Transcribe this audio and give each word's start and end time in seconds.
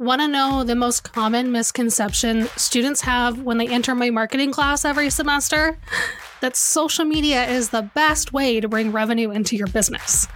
Want 0.00 0.22
to 0.22 0.26
know 0.26 0.64
the 0.64 0.74
most 0.74 1.04
common 1.04 1.52
misconception 1.52 2.48
students 2.56 3.00
have 3.02 3.42
when 3.42 3.58
they 3.58 3.68
enter 3.68 3.94
my 3.94 4.10
marketing 4.10 4.50
class 4.50 4.84
every 4.84 5.08
semester? 5.08 5.78
That 6.40 6.56
social 6.56 7.04
media 7.04 7.48
is 7.48 7.68
the 7.68 7.82
best 7.82 8.32
way 8.32 8.58
to 8.58 8.66
bring 8.66 8.90
revenue 8.90 9.30
into 9.30 9.54
your 9.54 9.68
business. 9.68 10.26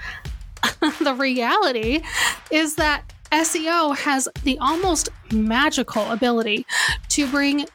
the 1.00 1.12
reality 1.12 2.02
is 2.52 2.76
that 2.76 3.12
SEO 3.32 3.96
has 3.96 4.28
the 4.44 4.56
almost 4.60 5.08
magical 5.32 6.08
ability 6.12 6.64
to 7.08 7.26
bring 7.26 7.66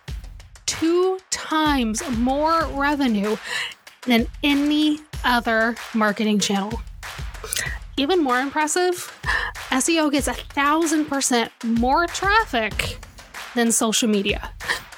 two 0.65 1.19
times 1.31 2.01
more 2.11 2.65
revenue 2.67 3.35
than 4.07 4.27
any 4.41 4.99
other 5.25 5.75
marketing 5.93 6.39
channel. 6.39 6.81
Even 7.95 8.23
more 8.23 8.39
impressive, 8.39 9.19
SEO 9.69 10.11
gets 10.11 10.27
a 10.27 10.33
thousand 10.33 11.05
percent 11.05 11.51
more 11.63 12.07
traffic 12.07 12.97
than 13.53 13.71
social 13.71 14.09
media. 14.09 14.51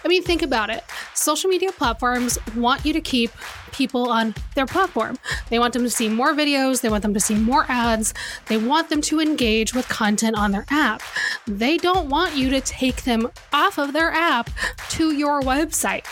I 0.03 0.07
mean, 0.07 0.23
think 0.23 0.41
about 0.43 0.69
it. 0.69 0.83
Social 1.13 1.49
media 1.49 1.71
platforms 1.71 2.37
want 2.55 2.85
you 2.85 2.93
to 2.93 3.01
keep 3.01 3.31
people 3.73 4.09
on 4.09 4.33
their 4.53 4.65
platform. 4.65 5.17
They 5.49 5.59
want 5.59 5.73
them 5.73 5.83
to 5.83 5.89
see 5.89 6.07
more 6.07 6.33
videos, 6.33 6.81
they 6.81 6.89
want 6.89 7.01
them 7.01 7.13
to 7.13 7.19
see 7.19 7.35
more 7.35 7.65
ads, 7.67 8.13
they 8.45 8.57
want 8.57 8.89
them 8.89 9.01
to 9.01 9.19
engage 9.19 9.73
with 9.73 9.89
content 9.89 10.37
on 10.37 10.51
their 10.51 10.65
app. 10.69 11.01
They 11.47 11.77
don't 11.77 12.07
want 12.07 12.35
you 12.35 12.49
to 12.51 12.61
take 12.61 13.03
them 13.03 13.29
off 13.51 13.77
of 13.77 13.91
their 13.91 14.11
app 14.11 14.49
to 14.91 15.11
your 15.11 15.41
website. 15.41 16.05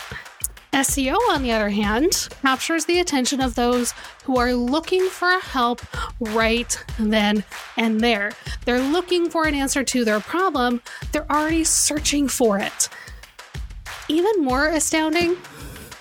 SEO, 0.74 1.16
on 1.30 1.44
the 1.44 1.52
other 1.52 1.68
hand, 1.68 2.28
captures 2.42 2.84
the 2.84 2.98
attention 2.98 3.40
of 3.40 3.54
those 3.54 3.92
who 4.24 4.38
are 4.38 4.52
looking 4.52 5.08
for 5.08 5.38
help 5.38 5.80
right 6.18 6.84
then 6.98 7.44
and 7.76 8.00
there. 8.00 8.32
They're 8.64 8.82
looking 8.82 9.30
for 9.30 9.46
an 9.46 9.54
answer 9.54 9.84
to 9.84 10.04
their 10.04 10.18
problem, 10.18 10.82
they're 11.12 11.30
already 11.30 11.62
searching 11.62 12.26
for 12.26 12.58
it. 12.58 12.88
Even 14.08 14.42
more 14.42 14.66
astounding, 14.66 15.36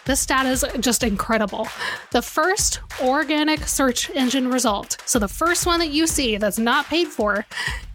this 0.05 0.21
stat 0.21 0.47
is 0.47 0.66
just 0.79 1.03
incredible. 1.03 1.67
The 2.11 2.23
first 2.23 2.79
organic 2.99 3.67
search 3.67 4.09
engine 4.09 4.49
result, 4.49 4.97
so 5.05 5.19
the 5.19 5.27
first 5.27 5.67
one 5.67 5.79
that 5.81 5.91
you 5.91 6.07
see 6.07 6.38
that's 6.38 6.57
not 6.57 6.88
paid 6.88 7.09
for, 7.09 7.45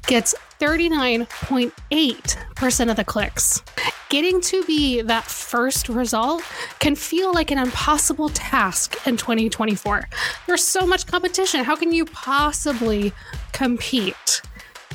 gets 0.08 0.34
39.8% 0.58 2.90
of 2.90 2.96
the 2.96 3.04
clicks. 3.04 3.62
Getting 4.08 4.40
to 4.40 4.64
be 4.64 5.02
that 5.02 5.22
first 5.24 5.88
result 5.88 6.42
can 6.80 6.96
feel 6.96 7.32
like 7.32 7.52
an 7.52 7.58
impossible 7.58 8.30
task 8.30 8.96
in 9.06 9.16
2024. 9.16 10.08
There's 10.46 10.64
so 10.64 10.84
much 10.86 11.06
competition. 11.06 11.62
How 11.62 11.76
can 11.76 11.92
you 11.92 12.06
possibly 12.06 13.12
compete? 13.52 14.42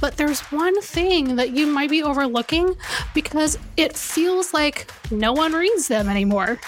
But 0.02 0.18
there's 0.18 0.42
one 0.52 0.82
thing 0.82 1.38
that 1.38 1.52
you 1.52 1.68
might 1.68 1.90
be 1.90 2.04
overlooking 2.04 2.76
because 3.14 3.58
it 3.78 3.96
feels 3.96 4.54
like 4.54 4.92
no 5.12 5.32
one 5.32 5.54
reads 5.54 5.88
them 5.88 6.10
anymore 6.10 6.60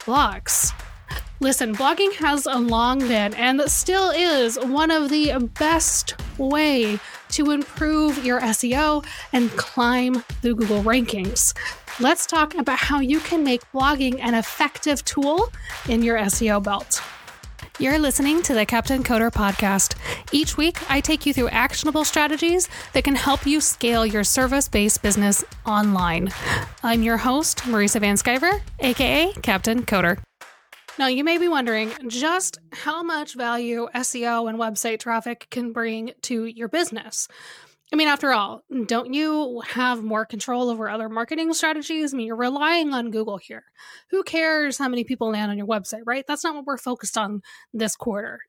blogs. 0.00 0.72
Listen, 1.40 1.74
blogging 1.74 2.12
has 2.14 2.46
a 2.46 2.56
long 2.56 3.00
been 3.00 3.34
and 3.34 3.60
still 3.62 4.10
is 4.10 4.56
one 4.58 4.92
of 4.92 5.10
the 5.10 5.50
best 5.58 6.14
way 6.38 7.00
to 7.32 7.50
improve 7.50 8.24
your 8.24 8.40
SEO 8.40 9.04
and 9.32 9.50
climb 9.52 10.24
the 10.42 10.54
Google 10.54 10.82
rankings. 10.82 11.54
Let's 12.00 12.26
talk 12.26 12.54
about 12.54 12.78
how 12.78 13.00
you 13.00 13.20
can 13.20 13.44
make 13.44 13.62
blogging 13.72 14.18
an 14.20 14.34
effective 14.34 15.04
tool 15.04 15.52
in 15.88 16.02
your 16.02 16.18
SEO 16.18 16.62
belt. 16.62 17.02
You're 17.78 17.98
listening 17.98 18.42
to 18.42 18.54
the 18.54 18.66
Captain 18.66 19.02
Coder 19.02 19.30
podcast. 19.30 19.96
Each 20.30 20.56
week, 20.56 20.78
I 20.90 21.00
take 21.00 21.26
you 21.26 21.32
through 21.32 21.48
actionable 21.48 22.04
strategies 22.04 22.68
that 22.92 23.04
can 23.04 23.14
help 23.14 23.46
you 23.46 23.60
scale 23.60 24.06
your 24.06 24.24
service 24.24 24.68
based 24.68 25.02
business 25.02 25.42
online. 25.64 26.30
I'm 26.82 27.02
your 27.02 27.16
host, 27.16 27.58
Marisa 27.60 28.00
VanSkiver, 28.00 28.60
aka 28.80 29.32
Captain 29.42 29.84
Coder. 29.84 30.18
Now, 30.98 31.06
you 31.06 31.24
may 31.24 31.38
be 31.38 31.48
wondering 31.48 31.90
just 32.08 32.58
how 32.72 33.02
much 33.02 33.34
value 33.34 33.88
SEO 33.94 34.48
and 34.48 34.58
website 34.58 35.00
traffic 35.00 35.46
can 35.50 35.72
bring 35.72 36.12
to 36.22 36.44
your 36.44 36.68
business. 36.68 37.28
I 37.92 37.96
mean, 37.96 38.08
after 38.08 38.32
all, 38.32 38.62
don't 38.86 39.12
you 39.12 39.62
have 39.68 40.02
more 40.02 40.24
control 40.24 40.70
over 40.70 40.88
other 40.88 41.08
marketing 41.08 41.52
strategies? 41.54 42.12
I 42.12 42.16
mean, 42.16 42.26
you're 42.26 42.36
relying 42.36 42.92
on 42.92 43.10
Google 43.10 43.38
here. 43.38 43.64
Who 44.10 44.22
cares 44.22 44.78
how 44.78 44.88
many 44.88 45.04
people 45.04 45.30
land 45.30 45.50
on 45.50 45.58
your 45.58 45.66
website, 45.66 46.02
right? 46.06 46.24
That's 46.26 46.44
not 46.44 46.54
what 46.54 46.66
we're 46.66 46.78
focused 46.78 47.18
on 47.18 47.42
this 47.72 47.96
quarter. 47.96 48.40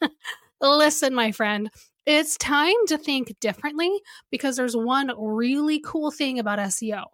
Listen, 0.60 1.14
my 1.14 1.32
friend, 1.32 1.70
it's 2.06 2.36
time 2.36 2.74
to 2.88 2.98
think 2.98 3.38
differently 3.40 3.90
because 4.30 4.56
there's 4.56 4.76
one 4.76 5.12
really 5.16 5.80
cool 5.84 6.10
thing 6.10 6.38
about 6.38 6.58
SEO 6.58 7.04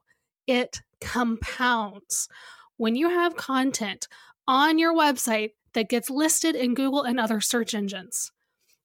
it 0.47 0.81
compounds. 1.01 2.29
When 2.79 2.97
you 2.97 3.11
have 3.11 3.37
content 3.37 4.09
on 4.49 4.79
your 4.79 4.95
website 4.95 5.51
that 5.75 5.91
gets 5.91 6.11
listed 6.11 6.57
in 6.57 6.75
Google 6.75 7.03
and 7.03 7.21
other 7.21 7.41
search 7.41 7.75
engines. 7.75 8.33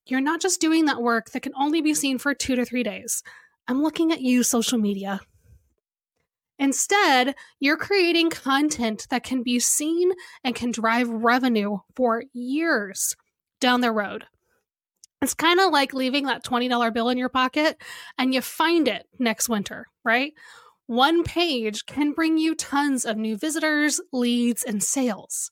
You're 0.06 0.22
not 0.22 0.42
just 0.42 0.60
doing 0.60 0.86
that 0.86 1.02
work 1.02 1.32
that 1.32 1.42
can 1.42 1.54
only 1.58 1.82
be 1.82 1.94
seen 1.94 2.20
for 2.20 2.34
two 2.34 2.56
to 2.56 2.66
three 2.66 2.84
days. 2.84 3.24
I'm 3.68 3.82
looking 3.82 4.12
at 4.12 4.22
you, 4.22 4.44
social 4.44 4.78
media. 4.78 5.22
Instead, 6.60 7.36
you're 7.60 7.78
creating 7.78 8.30
content 8.30 9.08
that 9.10 9.24
can 9.24 9.42
be 9.42 9.60
seen 9.60 10.12
and 10.44 10.54
can 10.54 10.72
drive 10.72 11.10
revenue 11.10 11.78
for 11.96 12.24
years 12.34 13.16
down 13.60 13.82
the 13.82 13.92
road. 13.92 14.26
It's 15.22 15.34
kind 15.34 15.62
of 15.62 15.72
like 15.72 15.94
leaving 15.94 16.26
that 16.26 16.44
$20 16.44 16.94
bill 16.94 17.08
in 17.08 17.18
your 17.18 17.30
pocket 17.30 17.82
and 18.18 18.34
you 18.34 18.42
find 18.42 18.90
it 18.90 19.08
next 19.18 19.48
winter, 19.48 19.88
right? 20.04 20.34
One 20.88 21.24
page 21.24 21.86
can 21.86 22.12
bring 22.12 22.38
you 22.38 22.56
tons 22.56 23.06
of 23.06 23.18
new 23.18 23.38
visitors, 23.38 24.02
leads, 24.12 24.64
and 24.64 24.84
sales. 24.84 25.50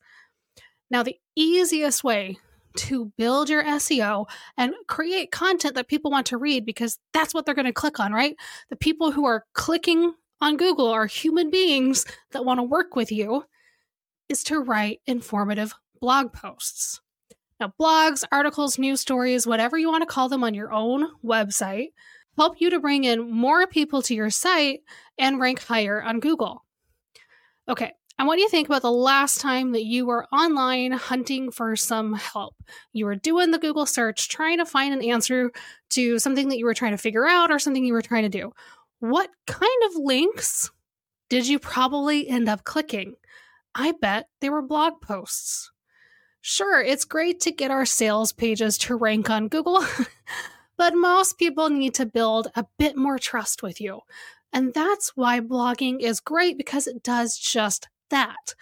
Now, 0.90 1.04
the 1.04 1.18
easiest 1.36 2.04
way 2.04 2.38
to 2.78 3.12
build 3.18 3.50
your 3.50 3.64
SEO 3.64 4.26
and 4.58 4.74
create 4.88 5.32
content 5.32 5.76
that 5.76 5.88
people 5.88 6.12
want 6.12 6.28
to 6.28 6.38
read 6.38 6.66
because 6.66 6.98
that's 7.14 7.34
what 7.34 7.46
they're 7.46 7.56
going 7.56 7.66
to 7.66 7.74
click 7.74 8.00
on, 8.00 8.14
right? 8.14 8.36
The 8.70 8.76
people 8.76 9.12
who 9.12 9.26
are 9.26 9.46
clicking 9.54 10.14
on 10.42 10.58
Google 10.58 10.88
are 10.88 11.06
human 11.06 11.50
beings 11.50 12.06
that 12.32 12.46
want 12.46 12.60
to 12.60 12.64
work 12.64 12.96
with 12.96 13.12
you 13.12 13.46
is 14.30 14.44
to 14.46 14.60
write 14.60 15.02
informative 15.06 15.74
blog 16.00 16.34
posts. 16.34 17.02
Now, 17.60 17.74
blogs, 17.80 18.24
articles, 18.32 18.80
news 18.80 19.02
stories, 19.02 19.46
whatever 19.46 19.78
you 19.78 19.90
want 19.90 20.02
to 20.02 20.08
call 20.08 20.30
them 20.30 20.44
on 20.44 20.56
your 20.56 20.74
own 20.74 21.08
website, 21.24 21.90
help 22.38 22.60
you 22.60 22.70
to 22.70 22.80
bring 22.80 23.04
in 23.04 23.30
more 23.30 23.68
people 23.68 24.02
to 24.04 24.16
your 24.16 24.30
site 24.30 24.82
and 25.18 25.40
rank 25.40 25.62
higher 25.62 26.02
on 26.02 26.20
Google. 26.20 26.66
Okay, 27.68 27.94
I 28.18 28.24
want 28.24 28.40
you 28.40 28.46
to 28.46 28.52
think 28.52 28.68
about 28.68 28.84
the 28.84 28.92
last 28.92 29.42
time 29.42 29.72
that 29.72 29.86
you 29.86 30.06
were 30.06 30.28
online 30.28 30.92
hunting 30.92 31.50
for 31.50 31.76
some 31.76 32.14
help. 32.14 32.56
You 32.94 33.06
were 33.06 33.16
doing 33.16 33.52
the 33.52 33.58
Google 33.58 33.86
search, 33.86 34.30
trying 34.30 34.60
to 34.60 34.66
find 34.66 34.94
an 34.94 35.04
answer 35.04 35.52
to 35.92 36.20
something 36.20 36.50
that 36.50 36.58
you 36.58 36.66
were 36.66 36.74
trying 36.74 36.92
to 36.92 36.98
figure 36.98 37.28
out 37.28 37.52
or 37.52 37.60
something 37.60 37.84
you 37.84 37.94
were 37.94 38.02
trying 38.02 38.24
to 38.24 38.30
do. 38.30 38.54
What 39.00 39.32
kind 39.48 39.84
of 39.88 39.96
links 39.96 40.70
did 41.30 41.48
you 41.48 41.58
probably 41.58 42.28
end 42.28 42.48
up 42.48 42.64
clicking? 42.64 43.16
I 43.74 43.94
bet 43.94 44.28
they 44.40 44.50
were 44.50 44.62
blog 44.62 45.02
posts. 45.02 45.72
Sure, 46.42 46.82
it's 46.82 47.06
great 47.06 47.40
to 47.42 47.52
get 47.52 47.72
our 47.72 47.86
sales 47.86 48.34
pages 48.34 48.78
to 48.80 48.96
rank 48.96 49.30
on 49.30 49.48
Google, 49.48 49.84
but 50.82 50.96
most 50.96 51.38
people 51.38 51.70
need 51.70 51.94
to 51.94 52.08
build 52.08 52.48
a 52.56 52.66
bit 52.80 52.98
more 52.98 53.20
trust 53.20 53.62
with 53.62 53.80
you. 53.80 54.00
And 54.52 54.74
that's 54.74 55.16
why 55.16 55.40
blogging 55.40 56.00
is 56.00 56.20
great 56.20 56.58
because 56.58 56.88
it 56.88 57.04
does 57.04 57.38
just 57.38 57.88
that. 58.10 58.56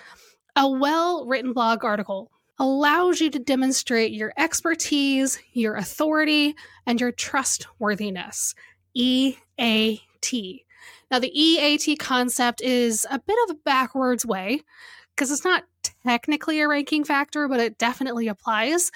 A 0.53 0.69
well 0.69 1.25
written 1.25 1.53
blog 1.53 1.85
article 1.85 2.29
allows 2.57 3.21
you 3.21 3.29
to 3.29 3.39
demonstrate 3.39 4.11
your 4.11 4.33
expertise, 4.35 5.39
your 5.53 5.75
authority, 5.75 6.55
and 6.85 6.99
your 6.99 7.13
trustworthiness. 7.13 8.53
EAT. 8.93 10.65
Now, 11.09 11.19
the 11.19 11.31
EAT 11.33 11.99
concept 11.99 12.59
is 12.59 13.07
a 13.09 13.19
bit 13.19 13.37
of 13.45 13.55
a 13.55 13.59
backwards 13.63 14.25
way 14.25 14.59
because 15.15 15.31
it's 15.31 15.45
not 15.45 15.63
technically 16.05 16.61
a 16.61 16.67
ranking 16.67 17.03
factor, 17.03 17.47
but 17.47 17.59
it 17.59 17.77
definitely 17.77 18.27
applies 18.27 18.91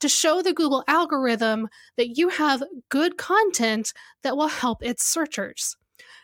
to 0.00 0.08
show 0.08 0.42
the 0.42 0.52
Google 0.52 0.84
algorithm 0.86 1.68
that 1.96 2.16
you 2.16 2.28
have 2.28 2.62
good 2.88 3.16
content 3.16 3.92
that 4.22 4.36
will 4.36 4.48
help 4.48 4.82
its 4.82 5.04
searchers. 5.04 5.76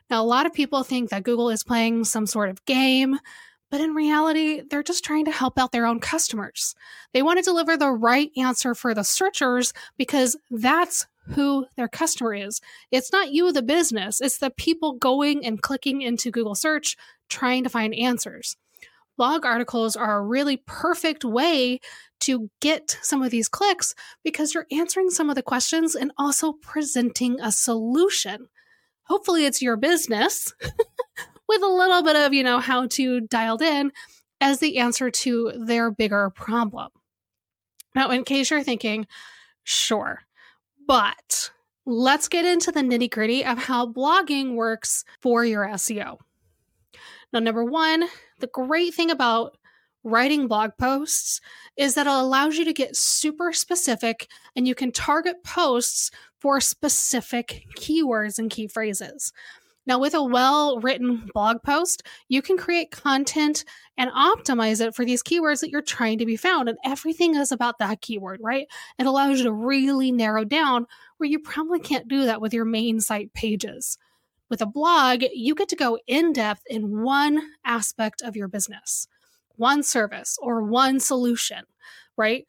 Now, 0.08 0.22
a 0.22 0.24
lot 0.24 0.46
of 0.46 0.52
people 0.52 0.82
think 0.82 1.10
that 1.10 1.22
Google 1.22 1.50
is 1.50 1.62
playing 1.62 2.04
some 2.04 2.26
sort 2.26 2.50
of 2.50 2.64
game, 2.64 3.18
but 3.70 3.80
in 3.80 3.94
reality, 3.94 4.62
they're 4.68 4.82
just 4.82 5.04
trying 5.04 5.24
to 5.26 5.30
help 5.30 5.56
out 5.58 5.70
their 5.70 5.86
own 5.86 6.00
customers. 6.00 6.74
They 7.14 7.22
want 7.22 7.38
to 7.38 7.44
deliver 7.44 7.76
the 7.76 7.92
right 7.92 8.30
answer 8.36 8.74
for 8.74 8.92
the 8.94 9.04
searchers 9.04 9.72
because 9.96 10.36
that's 10.50 11.06
who 11.34 11.66
their 11.76 11.86
customer 11.86 12.34
is. 12.34 12.60
It's 12.90 13.12
not 13.12 13.30
you, 13.30 13.52
the 13.52 13.62
business, 13.62 14.20
it's 14.20 14.38
the 14.38 14.50
people 14.50 14.94
going 14.94 15.44
and 15.46 15.62
clicking 15.62 16.02
into 16.02 16.32
Google 16.32 16.56
search 16.56 16.96
trying 17.28 17.62
to 17.62 17.70
find 17.70 17.94
answers. 17.94 18.56
Blog 19.20 19.44
articles 19.44 19.96
are 19.96 20.16
a 20.16 20.24
really 20.24 20.56
perfect 20.56 21.26
way 21.26 21.78
to 22.20 22.48
get 22.62 22.96
some 23.02 23.22
of 23.22 23.30
these 23.30 23.48
clicks 23.48 23.94
because 24.24 24.54
you're 24.54 24.66
answering 24.72 25.10
some 25.10 25.28
of 25.28 25.36
the 25.36 25.42
questions 25.42 25.94
and 25.94 26.10
also 26.16 26.54
presenting 26.54 27.38
a 27.38 27.52
solution 27.52 28.48
hopefully 29.10 29.44
it's 29.44 29.60
your 29.60 29.76
business 29.76 30.54
with 31.48 31.62
a 31.62 31.66
little 31.66 32.02
bit 32.02 32.14
of, 32.14 32.32
you 32.32 32.44
know, 32.44 32.60
how 32.60 32.86
to 32.86 33.20
dialed 33.22 33.60
in 33.60 33.90
as 34.40 34.60
the 34.60 34.78
answer 34.78 35.10
to 35.10 35.52
their 35.66 35.90
bigger 35.90 36.30
problem. 36.30 36.90
Now, 37.92 38.10
in 38.10 38.22
case 38.22 38.50
you're 38.50 38.62
thinking, 38.62 39.08
sure, 39.64 40.20
but 40.86 41.50
let's 41.84 42.28
get 42.28 42.44
into 42.44 42.70
the 42.70 42.82
nitty 42.82 43.10
gritty 43.10 43.44
of 43.44 43.58
how 43.58 43.92
blogging 43.92 44.54
works 44.54 45.04
for 45.20 45.44
your 45.44 45.66
SEO. 45.66 46.18
Now, 47.32 47.40
number 47.40 47.64
one, 47.64 48.04
the 48.38 48.48
great 48.48 48.94
thing 48.94 49.10
about 49.10 49.56
writing 50.02 50.48
blog 50.48 50.70
posts 50.78 51.40
is 51.76 51.94
that 51.94 52.06
it 52.06 52.12
allows 52.12 52.56
you 52.56 52.64
to 52.64 52.72
get 52.72 52.96
super 52.96 53.52
specific 53.52 54.28
and 54.56 54.66
you 54.66 54.74
can 54.74 54.92
target 54.92 55.44
posts 55.44 56.10
for 56.38 56.60
specific 56.60 57.64
keywords 57.76 58.38
and 58.38 58.50
key 58.50 58.66
phrases. 58.66 59.32
Now, 59.86 59.98
with 59.98 60.14
a 60.14 60.22
well 60.22 60.78
written 60.78 61.28
blog 61.34 61.62
post, 61.64 62.02
you 62.28 62.42
can 62.42 62.56
create 62.56 62.90
content 62.90 63.64
and 63.96 64.10
optimize 64.10 64.80
it 64.80 64.94
for 64.94 65.04
these 65.04 65.22
keywords 65.22 65.60
that 65.60 65.70
you're 65.70 65.82
trying 65.82 66.18
to 66.18 66.26
be 66.26 66.36
found. 66.36 66.68
And 66.68 66.78
everything 66.84 67.34
is 67.34 67.50
about 67.50 67.78
that 67.78 68.00
keyword, 68.00 68.40
right? 68.42 68.66
It 68.98 69.06
allows 69.06 69.38
you 69.38 69.44
to 69.44 69.52
really 69.52 70.12
narrow 70.12 70.44
down 70.44 70.86
where 71.16 71.28
you 71.28 71.38
probably 71.38 71.80
can't 71.80 72.08
do 72.08 72.26
that 72.26 72.40
with 72.40 72.54
your 72.54 72.64
main 72.64 73.00
site 73.00 73.32
pages. 73.32 73.98
With 74.50 74.60
a 74.60 74.66
blog, 74.66 75.22
you 75.32 75.54
get 75.54 75.68
to 75.68 75.76
go 75.76 75.98
in 76.06 76.32
depth 76.32 76.62
in 76.66 77.02
one 77.02 77.40
aspect 77.64 78.20
of 78.20 78.36
your 78.36 78.48
business 78.48 79.06
one 79.56 79.82
service 79.82 80.38
or 80.40 80.62
one 80.62 80.98
solution, 80.98 81.64
right? 82.16 82.46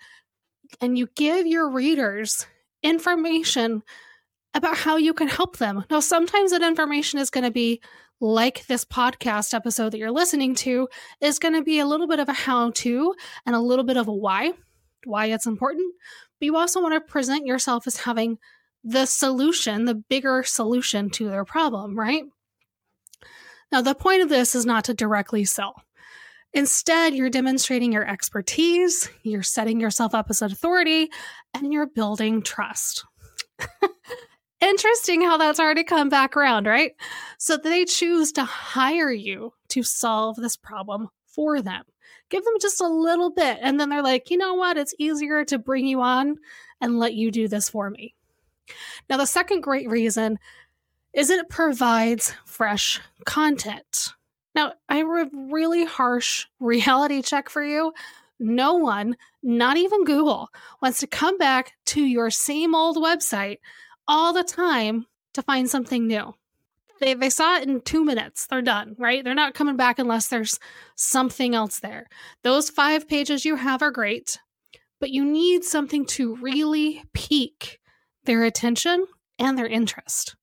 And 0.79 0.97
you 0.97 1.09
give 1.15 1.45
your 1.45 1.69
readers 1.69 2.47
information 2.81 3.83
about 4.53 4.77
how 4.77 4.95
you 4.95 5.13
can 5.13 5.27
help 5.27 5.57
them. 5.57 5.83
Now, 5.91 5.99
sometimes 5.99 6.51
that 6.51 6.61
information 6.61 7.19
is 7.19 7.29
going 7.29 7.43
to 7.43 7.51
be 7.51 7.81
like 8.21 8.65
this 8.67 8.85
podcast 8.85 9.53
episode 9.53 9.91
that 9.91 9.97
you're 9.97 10.11
listening 10.11 10.55
to, 10.55 10.87
is 11.19 11.39
going 11.39 11.55
to 11.55 11.63
be 11.63 11.79
a 11.79 11.85
little 11.85 12.07
bit 12.07 12.19
of 12.19 12.29
a 12.29 12.33
how 12.33 12.71
to 12.71 13.13
and 13.45 13.55
a 13.55 13.59
little 13.59 13.85
bit 13.85 13.97
of 13.97 14.07
a 14.07 14.13
why, 14.13 14.53
why 15.05 15.25
it's 15.25 15.47
important. 15.47 15.93
But 16.39 16.45
you 16.45 16.55
also 16.55 16.81
want 16.81 16.93
to 16.93 17.01
present 17.01 17.45
yourself 17.45 17.87
as 17.87 17.97
having 17.97 18.37
the 18.83 19.05
solution, 19.05 19.85
the 19.85 19.95
bigger 19.95 20.43
solution 20.43 21.09
to 21.11 21.29
their 21.29 21.45
problem, 21.45 21.97
right? 21.97 22.23
Now, 23.71 23.81
the 23.81 23.95
point 23.95 24.21
of 24.21 24.29
this 24.29 24.55
is 24.55 24.65
not 24.65 24.85
to 24.85 24.93
directly 24.93 25.45
sell. 25.45 25.81
Instead, 26.53 27.15
you're 27.15 27.29
demonstrating 27.29 27.93
your 27.93 28.05
expertise, 28.05 29.09
you're 29.23 29.43
setting 29.43 29.79
yourself 29.79 30.13
up 30.13 30.29
as 30.29 30.41
an 30.41 30.51
authority, 30.51 31.09
and 31.53 31.71
you're 31.71 31.87
building 31.87 32.41
trust. 32.41 33.05
Interesting 34.61 35.21
how 35.21 35.37
that's 35.37 35.59
already 35.59 35.85
come 35.85 36.09
back 36.09 36.35
around, 36.35 36.67
right? 36.67 36.91
So 37.37 37.55
they 37.55 37.85
choose 37.85 38.33
to 38.33 38.43
hire 38.43 39.11
you 39.11 39.53
to 39.69 39.81
solve 39.81 40.35
this 40.35 40.57
problem 40.57 41.07
for 41.25 41.61
them. 41.61 41.83
Give 42.29 42.43
them 42.43 42.55
just 42.61 42.81
a 42.81 42.87
little 42.87 43.31
bit, 43.31 43.59
and 43.61 43.79
then 43.79 43.89
they're 43.89 44.03
like, 44.03 44.29
you 44.29 44.37
know 44.37 44.55
what? 44.55 44.77
It's 44.77 44.93
easier 44.99 45.45
to 45.45 45.57
bring 45.57 45.87
you 45.87 46.01
on 46.01 46.35
and 46.81 46.99
let 46.99 47.13
you 47.13 47.31
do 47.31 47.47
this 47.47 47.69
for 47.69 47.89
me. 47.89 48.13
Now, 49.09 49.17
the 49.17 49.25
second 49.25 49.61
great 49.61 49.89
reason 49.89 50.39
is 51.13 51.29
it 51.29 51.49
provides 51.49 52.33
fresh 52.45 52.99
content. 53.25 54.09
Now, 54.55 54.73
I 54.89 54.97
have 54.97 55.07
a 55.07 55.29
really 55.33 55.85
harsh 55.85 56.45
reality 56.59 57.21
check 57.21 57.49
for 57.49 57.63
you. 57.63 57.93
No 58.39 58.73
one, 58.73 59.17
not 59.43 59.77
even 59.77 60.03
Google, 60.03 60.49
wants 60.81 60.99
to 60.99 61.07
come 61.07 61.37
back 61.37 61.73
to 61.87 62.01
your 62.01 62.31
same 62.31 62.73
old 62.73 62.97
website 62.97 63.57
all 64.07 64.33
the 64.33 64.43
time 64.43 65.05
to 65.33 65.43
find 65.43 65.69
something 65.69 66.07
new. 66.07 66.33
They, 66.99 67.13
they 67.13 67.29
saw 67.29 67.57
it 67.57 67.67
in 67.67 67.81
two 67.81 68.05
minutes. 68.05 68.47
They're 68.47 68.61
done, 68.61 68.95
right? 68.97 69.23
They're 69.23 69.33
not 69.33 69.53
coming 69.53 69.75
back 69.75 69.99
unless 69.99 70.27
there's 70.27 70.59
something 70.95 71.55
else 71.55 71.79
there. 71.79 72.07
Those 72.43 72.69
five 72.69 73.07
pages 73.07 73.43
you 73.43 73.55
have 73.55 73.81
are 73.81 73.91
great, 73.91 74.39
but 74.99 75.09
you 75.09 75.25
need 75.25 75.63
something 75.63 76.05
to 76.07 76.35
really 76.35 77.03
pique 77.13 77.80
their 78.25 78.43
attention 78.43 79.05
and 79.39 79.57
their 79.57 79.67
interest. 79.67 80.35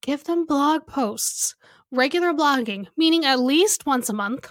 Give 0.00 0.22
them 0.24 0.46
blog 0.46 0.86
posts 0.86 1.56
regular 1.90 2.32
blogging, 2.32 2.86
meaning 2.96 3.24
at 3.24 3.40
least 3.40 3.86
once 3.86 4.08
a 4.08 4.14
month. 4.14 4.50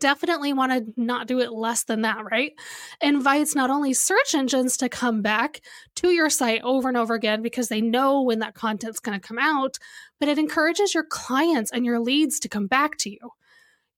Definitely 0.00 0.52
want 0.52 0.72
to 0.72 1.02
not 1.02 1.26
do 1.26 1.40
it 1.40 1.50
less 1.50 1.84
than 1.84 2.02
that, 2.02 2.22
right? 2.30 2.52
Invites 3.00 3.54
not 3.54 3.70
only 3.70 3.94
search 3.94 4.34
engines 4.34 4.76
to 4.76 4.88
come 4.88 5.22
back 5.22 5.62
to 5.96 6.10
your 6.10 6.28
site 6.28 6.60
over 6.62 6.88
and 6.88 6.96
over 6.96 7.14
again 7.14 7.40
because 7.40 7.68
they 7.68 7.80
know 7.80 8.20
when 8.20 8.40
that 8.40 8.54
content's 8.54 9.00
going 9.00 9.18
to 9.18 9.26
come 9.26 9.38
out, 9.38 9.78
but 10.20 10.28
it 10.28 10.38
encourages 10.38 10.94
your 10.94 11.04
clients 11.04 11.72
and 11.72 11.86
your 11.86 12.00
leads 12.00 12.38
to 12.40 12.50
come 12.50 12.66
back 12.66 12.98
to 12.98 13.10
you. 13.10 13.30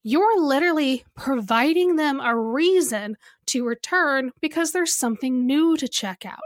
You're 0.02 0.40
literally 0.40 1.04
providing 1.16 1.96
them 1.96 2.20
a 2.20 2.38
reason 2.38 3.16
to 3.46 3.66
return 3.66 4.30
because 4.40 4.70
there's 4.70 4.96
something 4.96 5.44
new 5.44 5.76
to 5.76 5.88
check 5.88 6.24
out. 6.24 6.38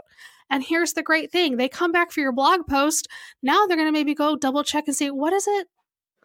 And 0.49 0.63
here's 0.63 0.93
the 0.93 1.03
great 1.03 1.31
thing 1.31 1.57
they 1.57 1.69
come 1.69 1.91
back 1.91 2.11
for 2.11 2.19
your 2.19 2.31
blog 2.31 2.67
post. 2.67 3.07
Now 3.41 3.65
they're 3.65 3.77
going 3.77 3.87
to 3.87 3.91
maybe 3.91 4.13
go 4.13 4.35
double 4.35 4.63
check 4.63 4.85
and 4.87 4.95
say, 4.95 5.09
what 5.09 5.33
is 5.33 5.47
it? 5.47 5.67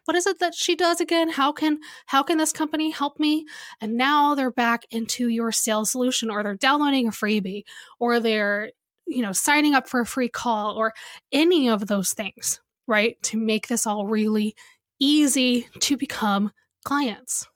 What 0.05 0.17
is 0.17 0.26
it 0.26 0.38
that 0.40 0.55
she 0.55 0.75
does 0.75 1.00
again? 1.00 1.28
How 1.28 1.52
can 1.52 1.78
how 2.06 2.22
can 2.22 2.38
this 2.38 2.52
company 2.52 2.90
help 2.90 3.20
me? 3.20 3.46
And 3.81 3.94
now 3.96 4.34
they're 4.34 4.50
back 4.50 4.84
into 4.90 5.28
your 5.28 5.52
sales 5.52 5.90
solution 5.90 6.31
or 6.31 6.43
they're 6.43 6.56
downloading 6.56 7.06
a 7.06 7.11
freebie 7.11 7.64
or 7.99 8.19
they're 8.19 8.70
you 9.06 9.22
know 9.22 9.32
signing 9.32 9.75
up 9.75 9.88
for 9.88 10.00
a 10.00 10.06
free 10.06 10.28
call 10.28 10.75
or 10.76 10.93
any 11.32 11.69
of 11.69 11.87
those 11.87 12.12
things 12.12 12.61
right 12.87 13.22
to 13.22 13.38
make 13.38 13.69
this 13.69 13.87
all 13.87 14.06
really 14.06 14.56
easy 14.99 15.69
to 15.81 15.96
become 15.96 16.50
clients. 16.84 17.46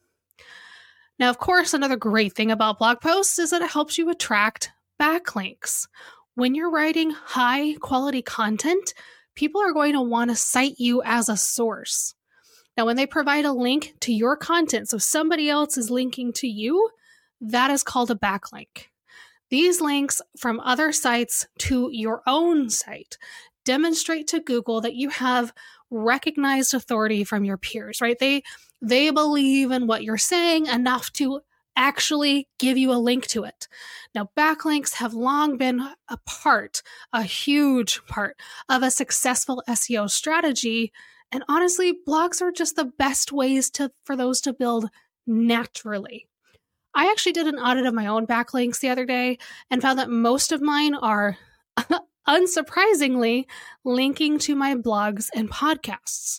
Now 1.18 1.30
of 1.30 1.38
course 1.38 1.74
another 1.74 1.96
great 1.96 2.34
thing 2.34 2.50
about 2.50 2.78
blog 2.78 3.00
posts 3.00 3.38
is 3.38 3.50
that 3.50 3.62
it 3.62 3.70
helps 3.70 3.98
you 3.98 4.10
attract 4.10 4.70
backlinks 5.00 5.88
when 6.34 6.54
you're 6.54 6.70
writing 6.70 7.10
high 7.10 7.74
quality 7.74 8.22
content 8.22 8.94
people 9.34 9.60
are 9.60 9.72
going 9.72 9.92
to 9.92 10.00
want 10.00 10.30
to 10.30 10.36
cite 10.36 10.78
you 10.78 11.02
as 11.04 11.28
a 11.28 11.36
source 11.36 12.14
now, 12.76 12.86
when 12.86 12.96
they 12.96 13.06
provide 13.06 13.44
a 13.44 13.52
link 13.52 13.94
to 14.00 14.12
your 14.12 14.36
content, 14.36 14.88
so 14.88 14.98
somebody 14.98 15.48
else 15.48 15.76
is 15.76 15.90
linking 15.90 16.32
to 16.34 16.48
you, 16.48 16.90
that 17.40 17.70
is 17.70 17.82
called 17.82 18.10
a 18.10 18.16
backlink. 18.16 18.88
These 19.50 19.80
links 19.80 20.20
from 20.38 20.58
other 20.60 20.90
sites 20.90 21.46
to 21.60 21.90
your 21.92 22.22
own 22.26 22.70
site 22.70 23.18
demonstrate 23.64 24.26
to 24.28 24.40
Google 24.40 24.80
that 24.80 24.94
you 24.94 25.10
have 25.10 25.52
recognized 25.90 26.74
authority 26.74 27.22
from 27.22 27.44
your 27.44 27.58
peers, 27.58 28.00
right? 28.00 28.18
They 28.18 28.42
they 28.82 29.10
believe 29.10 29.70
in 29.70 29.86
what 29.86 30.02
you're 30.02 30.18
saying 30.18 30.66
enough 30.66 31.10
to 31.12 31.40
actually 31.76 32.48
give 32.58 32.78
you 32.78 32.92
a 32.92 32.94
link 32.94 33.26
to 33.28 33.44
it. 33.44 33.68
Now, 34.14 34.30
backlinks 34.36 34.94
have 34.94 35.14
long 35.14 35.56
been 35.56 35.80
a 36.08 36.18
part, 36.26 36.82
a 37.12 37.22
huge 37.22 38.04
part 38.06 38.36
of 38.68 38.82
a 38.82 38.90
successful 38.90 39.62
SEO 39.68 40.08
strategy 40.08 40.92
and 41.34 41.42
honestly, 41.48 41.92
blogs 42.06 42.40
are 42.40 42.52
just 42.52 42.76
the 42.76 42.84
best 42.84 43.32
ways 43.32 43.68
to 43.70 43.90
for 44.04 44.14
those 44.14 44.40
to 44.42 44.52
build 44.52 44.88
naturally. 45.26 46.28
I 46.94 47.10
actually 47.10 47.32
did 47.32 47.48
an 47.48 47.58
audit 47.58 47.86
of 47.86 47.92
my 47.92 48.06
own 48.06 48.24
backlinks 48.24 48.78
the 48.78 48.88
other 48.88 49.04
day 49.04 49.38
and 49.68 49.82
found 49.82 49.98
that 49.98 50.08
most 50.08 50.52
of 50.52 50.62
mine 50.62 50.94
are 50.94 51.36
unsurprisingly 52.28 53.46
linking 53.84 54.38
to 54.38 54.54
my 54.54 54.76
blogs 54.76 55.28
and 55.34 55.50
podcasts. 55.50 56.38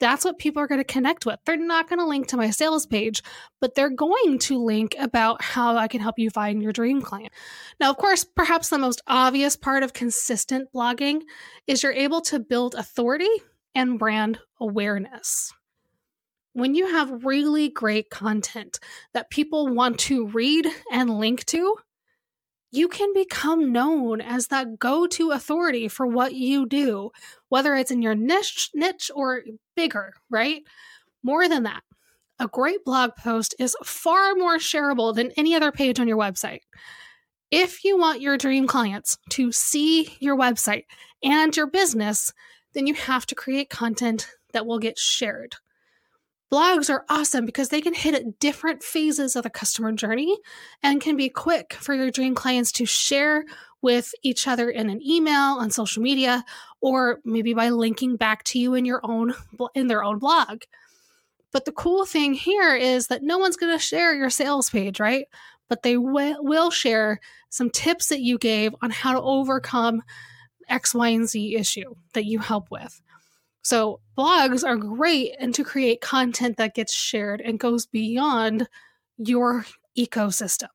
That's 0.00 0.24
what 0.24 0.38
people 0.38 0.62
are 0.62 0.66
going 0.66 0.80
to 0.80 0.84
connect 0.84 1.26
with. 1.26 1.40
They're 1.44 1.56
not 1.56 1.88
going 1.88 1.98
to 1.98 2.06
link 2.06 2.28
to 2.28 2.36
my 2.36 2.50
sales 2.50 2.86
page, 2.86 3.22
but 3.60 3.74
they're 3.74 3.90
going 3.90 4.38
to 4.40 4.62
link 4.62 4.94
about 4.98 5.42
how 5.42 5.76
I 5.76 5.88
can 5.88 6.00
help 6.00 6.18
you 6.18 6.30
find 6.30 6.62
your 6.62 6.72
dream 6.72 7.02
client. 7.02 7.32
Now, 7.80 7.90
of 7.90 7.96
course, 7.96 8.24
perhaps 8.24 8.68
the 8.68 8.78
most 8.78 9.02
obvious 9.06 9.56
part 9.56 9.82
of 9.82 9.92
consistent 9.92 10.68
blogging 10.74 11.22
is 11.66 11.82
you're 11.82 11.92
able 11.92 12.20
to 12.22 12.38
build 12.38 12.74
authority 12.74 13.28
and 13.74 13.98
brand 13.98 14.38
awareness. 14.60 15.52
When 16.52 16.74
you 16.74 16.88
have 16.88 17.24
really 17.24 17.68
great 17.68 18.10
content 18.10 18.80
that 19.14 19.30
people 19.30 19.68
want 19.68 19.98
to 20.00 20.26
read 20.28 20.66
and 20.92 21.18
link 21.18 21.44
to, 21.46 21.76
you 22.70 22.88
can 22.88 23.12
become 23.14 23.72
known 23.72 24.20
as 24.20 24.48
that 24.48 24.78
go-to 24.78 25.30
authority 25.30 25.88
for 25.88 26.06
what 26.06 26.34
you 26.34 26.66
do, 26.66 27.10
whether 27.48 27.74
it's 27.74 27.90
in 27.90 28.02
your 28.02 28.14
niche 28.14 28.70
niche 28.74 29.10
or 29.14 29.42
bigger, 29.74 30.12
right? 30.30 30.62
More 31.22 31.48
than 31.48 31.62
that, 31.64 31.82
a 32.38 32.46
great 32.46 32.84
blog 32.84 33.16
post 33.16 33.54
is 33.58 33.76
far 33.82 34.34
more 34.34 34.58
shareable 34.58 35.14
than 35.14 35.32
any 35.32 35.54
other 35.54 35.72
page 35.72 35.98
on 35.98 36.08
your 36.08 36.18
website. 36.18 36.60
If 37.50 37.84
you 37.84 37.98
want 37.98 38.20
your 38.20 38.36
dream 38.36 38.66
clients 38.66 39.16
to 39.30 39.50
see 39.52 40.16
your 40.20 40.36
website 40.36 40.84
and 41.22 41.56
your 41.56 41.66
business, 41.66 42.32
then 42.74 42.86
you 42.86 42.94
have 42.94 43.24
to 43.26 43.34
create 43.34 43.70
content 43.70 44.28
that 44.52 44.66
will 44.66 44.78
get 44.78 44.98
shared. 44.98 45.56
Blogs 46.50 46.88
are 46.88 47.04
awesome 47.10 47.44
because 47.44 47.68
they 47.68 47.82
can 47.82 47.92
hit 47.92 48.14
at 48.14 48.38
different 48.38 48.82
phases 48.82 49.36
of 49.36 49.42
the 49.42 49.50
customer 49.50 49.92
journey 49.92 50.34
and 50.82 51.00
can 51.00 51.16
be 51.16 51.28
quick 51.28 51.74
for 51.74 51.94
your 51.94 52.10
dream 52.10 52.34
clients 52.34 52.72
to 52.72 52.86
share 52.86 53.44
with 53.82 54.14
each 54.22 54.48
other 54.48 54.70
in 54.70 54.88
an 54.88 55.02
email 55.06 55.58
on 55.58 55.70
social 55.70 56.02
media 56.02 56.44
or 56.80 57.20
maybe 57.24 57.52
by 57.52 57.68
linking 57.68 58.16
back 58.16 58.44
to 58.44 58.58
you 58.58 58.74
in 58.74 58.84
your 58.84 59.00
own 59.04 59.34
in 59.74 59.88
their 59.88 60.02
own 60.02 60.18
blog. 60.18 60.62
But 61.52 61.64
the 61.64 61.72
cool 61.72 62.04
thing 62.06 62.34
here 62.34 62.74
is 62.74 63.06
that 63.06 63.22
no 63.22 63.38
one's 63.38 63.56
going 63.56 63.72
to 63.76 63.82
share 63.82 64.14
your 64.14 64.30
sales 64.30 64.70
page, 64.70 65.00
right? 65.00 65.26
But 65.68 65.82
they 65.82 65.94
w- 65.94 66.36
will 66.40 66.70
share 66.70 67.20
some 67.50 67.70
tips 67.70 68.08
that 68.08 68.20
you 68.20 68.38
gave 68.38 68.74
on 68.82 68.90
how 68.90 69.12
to 69.12 69.20
overcome 69.20 70.02
X, 70.68 70.94
Y, 70.94 71.08
and 71.08 71.28
Z 71.28 71.56
issue 71.56 71.94
that 72.12 72.26
you 72.26 72.38
help 72.38 72.70
with. 72.70 73.00
So, 73.68 74.00
blogs 74.16 74.66
are 74.66 74.78
great 74.78 75.36
and 75.38 75.54
to 75.54 75.62
create 75.62 76.00
content 76.00 76.56
that 76.56 76.74
gets 76.74 76.94
shared 76.94 77.42
and 77.42 77.60
goes 77.60 77.84
beyond 77.84 78.66
your 79.18 79.66
ecosystem. 79.94 80.70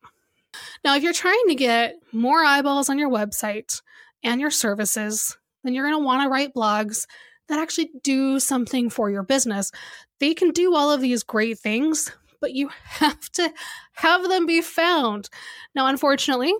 Now, 0.86 0.96
if 0.96 1.02
you're 1.02 1.12
trying 1.12 1.48
to 1.48 1.56
get 1.56 1.96
more 2.12 2.44
eyeballs 2.44 2.92
on 2.92 3.00
your 3.00 3.10
website 3.10 3.82
and 4.24 4.40
your 4.40 4.52
services, 4.52 5.36
then 5.64 5.74
you're 5.74 5.90
going 5.90 6.00
to 6.00 6.06
want 6.06 6.22
to 6.22 6.30
write 6.30 6.54
blogs 6.54 7.08
that 7.50 7.58
actually 7.58 7.90
do 8.04 8.40
something 8.40 8.92
for 8.92 9.10
your 9.10 9.24
business. 9.24 9.72
They 10.20 10.36
can 10.36 10.52
do 10.52 10.76
all 10.76 10.92
of 10.92 11.02
these 11.02 11.24
great 11.24 11.58
things, 11.58 12.12
but 12.40 12.54
you 12.54 12.70
have 12.84 13.28
to 13.32 13.52
have 13.94 14.30
them 14.30 14.46
be 14.46 14.62
found. 14.62 15.32
Now, 15.74 15.88
unfortunately, 15.88 16.54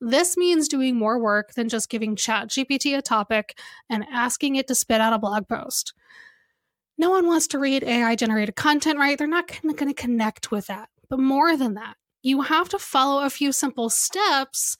this 0.00 0.36
means 0.36 0.68
doing 0.68 0.96
more 0.96 1.18
work 1.18 1.54
than 1.54 1.68
just 1.68 1.88
giving 1.88 2.16
ChatGPT 2.16 2.96
a 2.96 3.02
topic 3.02 3.58
and 3.90 4.04
asking 4.12 4.56
it 4.56 4.68
to 4.68 4.74
spit 4.74 5.00
out 5.00 5.12
a 5.12 5.18
blog 5.18 5.48
post. 5.48 5.92
No 6.96 7.10
one 7.10 7.26
wants 7.26 7.46
to 7.48 7.58
read 7.58 7.84
AI 7.84 8.16
generated 8.16 8.56
content, 8.56 8.98
right? 8.98 9.16
They're 9.16 9.26
not 9.26 9.60
going 9.62 9.88
to 9.88 9.94
connect 9.94 10.50
with 10.50 10.66
that. 10.66 10.88
But 11.08 11.20
more 11.20 11.56
than 11.56 11.74
that, 11.74 11.96
you 12.22 12.42
have 12.42 12.68
to 12.70 12.78
follow 12.78 13.24
a 13.24 13.30
few 13.30 13.52
simple 13.52 13.88
steps 13.88 14.76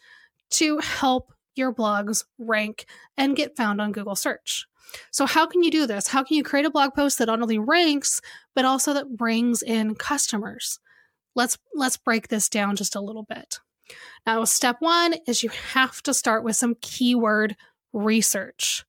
to 0.50 0.78
help 0.78 1.32
your 1.54 1.72
blogs 1.72 2.24
rank 2.38 2.86
and 3.16 3.36
get 3.36 3.56
found 3.56 3.80
on 3.80 3.92
Google 3.92 4.16
search. 4.16 4.66
So 5.10 5.26
how 5.26 5.46
can 5.46 5.62
you 5.62 5.70
do 5.70 5.86
this? 5.86 6.08
How 6.08 6.22
can 6.22 6.36
you 6.36 6.42
create 6.42 6.66
a 6.66 6.70
blog 6.70 6.94
post 6.94 7.18
that 7.18 7.26
not 7.26 7.42
only 7.42 7.58
ranks 7.58 8.20
but 8.54 8.64
also 8.64 8.94
that 8.94 9.16
brings 9.16 9.62
in 9.62 9.94
customers? 9.94 10.80
Let's 11.34 11.58
let's 11.74 11.96
break 11.96 12.28
this 12.28 12.48
down 12.48 12.76
just 12.76 12.96
a 12.96 13.00
little 13.00 13.24
bit. 13.24 13.58
Now, 14.26 14.44
step 14.44 14.76
1 14.80 15.14
is 15.26 15.42
you 15.42 15.50
have 15.72 16.02
to 16.02 16.14
start 16.14 16.44
with 16.44 16.56
some 16.56 16.76
keyword 16.80 17.56
research. 17.92 18.84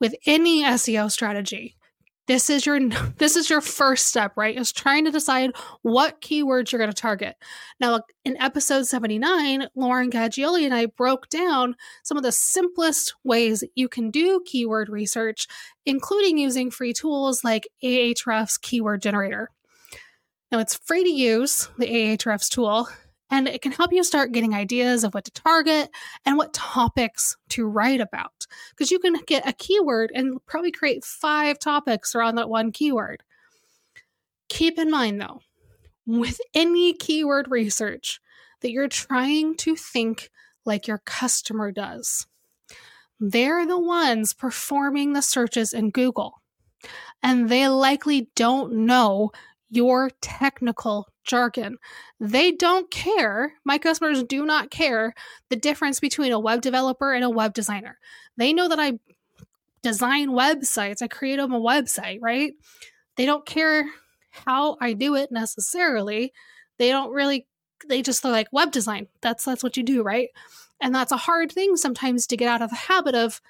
With 0.00 0.14
any 0.26 0.62
SEO 0.62 1.10
strategy, 1.10 1.76
this 2.28 2.50
is 2.50 2.66
your 2.66 2.78
this 3.16 3.34
is 3.34 3.50
your 3.50 3.60
first 3.60 4.06
step 4.06 4.32
right? 4.36 4.56
Is 4.56 4.70
trying 4.70 5.04
to 5.06 5.10
decide 5.10 5.50
what 5.82 6.20
keywords 6.20 6.70
you're 6.70 6.78
going 6.78 6.92
to 6.92 6.94
target. 6.94 7.34
Now 7.80 8.02
in 8.24 8.36
episode 8.36 8.86
79 8.86 9.66
lauren 9.74 10.10
Gaglioli 10.10 10.64
and 10.64 10.74
i 10.74 10.86
broke 10.86 11.28
down 11.30 11.74
some 12.04 12.16
of 12.16 12.22
the 12.22 12.30
simplest 12.30 13.14
ways 13.24 13.64
you 13.74 13.88
can 13.88 14.10
do 14.10 14.40
keyword 14.46 14.88
research 14.88 15.48
including 15.86 16.38
using 16.38 16.70
free 16.70 16.92
tools 16.92 17.42
like 17.42 17.66
ahrefs 17.82 18.60
keyword 18.60 19.02
generator. 19.02 19.50
Now 20.52 20.60
it's 20.60 20.78
free 20.84 21.02
to 21.02 21.10
use 21.10 21.68
the 21.78 21.86
ahrefs 21.86 22.48
tool 22.48 22.88
and 23.30 23.46
it 23.46 23.62
can 23.62 23.72
help 23.72 23.92
you 23.92 24.02
start 24.02 24.32
getting 24.32 24.54
ideas 24.54 25.04
of 25.04 25.14
what 25.14 25.24
to 25.24 25.30
target 25.30 25.90
and 26.24 26.36
what 26.36 26.54
topics 26.54 27.36
to 27.50 27.66
write 27.66 28.00
about. 28.00 28.46
Because 28.70 28.90
you 28.90 28.98
can 28.98 29.16
get 29.26 29.48
a 29.48 29.52
keyword 29.52 30.10
and 30.14 30.44
probably 30.46 30.72
create 30.72 31.04
five 31.04 31.58
topics 31.58 32.14
around 32.14 32.36
that 32.36 32.48
one 32.48 32.72
keyword. 32.72 33.22
Keep 34.48 34.78
in 34.78 34.90
mind, 34.90 35.20
though, 35.20 35.40
with 36.06 36.40
any 36.54 36.94
keyword 36.94 37.50
research, 37.50 38.20
that 38.60 38.70
you're 38.70 38.88
trying 38.88 39.56
to 39.56 39.76
think 39.76 40.30
like 40.64 40.86
your 40.86 41.02
customer 41.04 41.70
does. 41.70 42.26
They're 43.20 43.66
the 43.66 43.78
ones 43.78 44.32
performing 44.32 45.12
the 45.12 45.22
searches 45.22 45.72
in 45.72 45.90
Google, 45.90 46.40
and 47.22 47.48
they 47.48 47.68
likely 47.68 48.30
don't 48.36 48.86
know 48.86 49.32
your 49.70 50.10
technical 50.22 51.08
jargon. 51.28 51.78
They 52.18 52.50
don't 52.50 52.90
care. 52.90 53.52
My 53.64 53.78
customers 53.78 54.24
do 54.24 54.44
not 54.44 54.70
care 54.70 55.14
the 55.50 55.56
difference 55.56 56.00
between 56.00 56.32
a 56.32 56.40
web 56.40 56.60
developer 56.60 57.12
and 57.12 57.24
a 57.24 57.30
web 57.30 57.54
designer. 57.54 57.98
They 58.36 58.52
know 58.52 58.68
that 58.68 58.80
I 58.80 58.98
design 59.82 60.30
websites, 60.30 61.02
I 61.02 61.06
create 61.06 61.36
them 61.36 61.52
a 61.52 61.60
website, 61.60 62.18
right? 62.20 62.54
They 63.16 63.26
don't 63.26 63.46
care 63.46 63.84
how 64.30 64.76
I 64.80 64.92
do 64.92 65.14
it 65.14 65.30
necessarily. 65.30 66.32
They 66.78 66.90
don't 66.90 67.12
really 67.12 67.46
they 67.88 68.02
just 68.02 68.24
are 68.24 68.32
like 68.32 68.48
web 68.52 68.72
design. 68.72 69.06
That's 69.20 69.44
that's 69.44 69.62
what 69.62 69.76
you 69.76 69.82
do, 69.82 70.02
right? 70.02 70.28
And 70.80 70.94
that's 70.94 71.12
a 71.12 71.16
hard 71.16 71.52
thing 71.52 71.76
sometimes 71.76 72.26
to 72.26 72.36
get 72.36 72.48
out 72.48 72.62
of 72.62 72.70
the 72.70 72.76
habit 72.76 73.14
of 73.14 73.40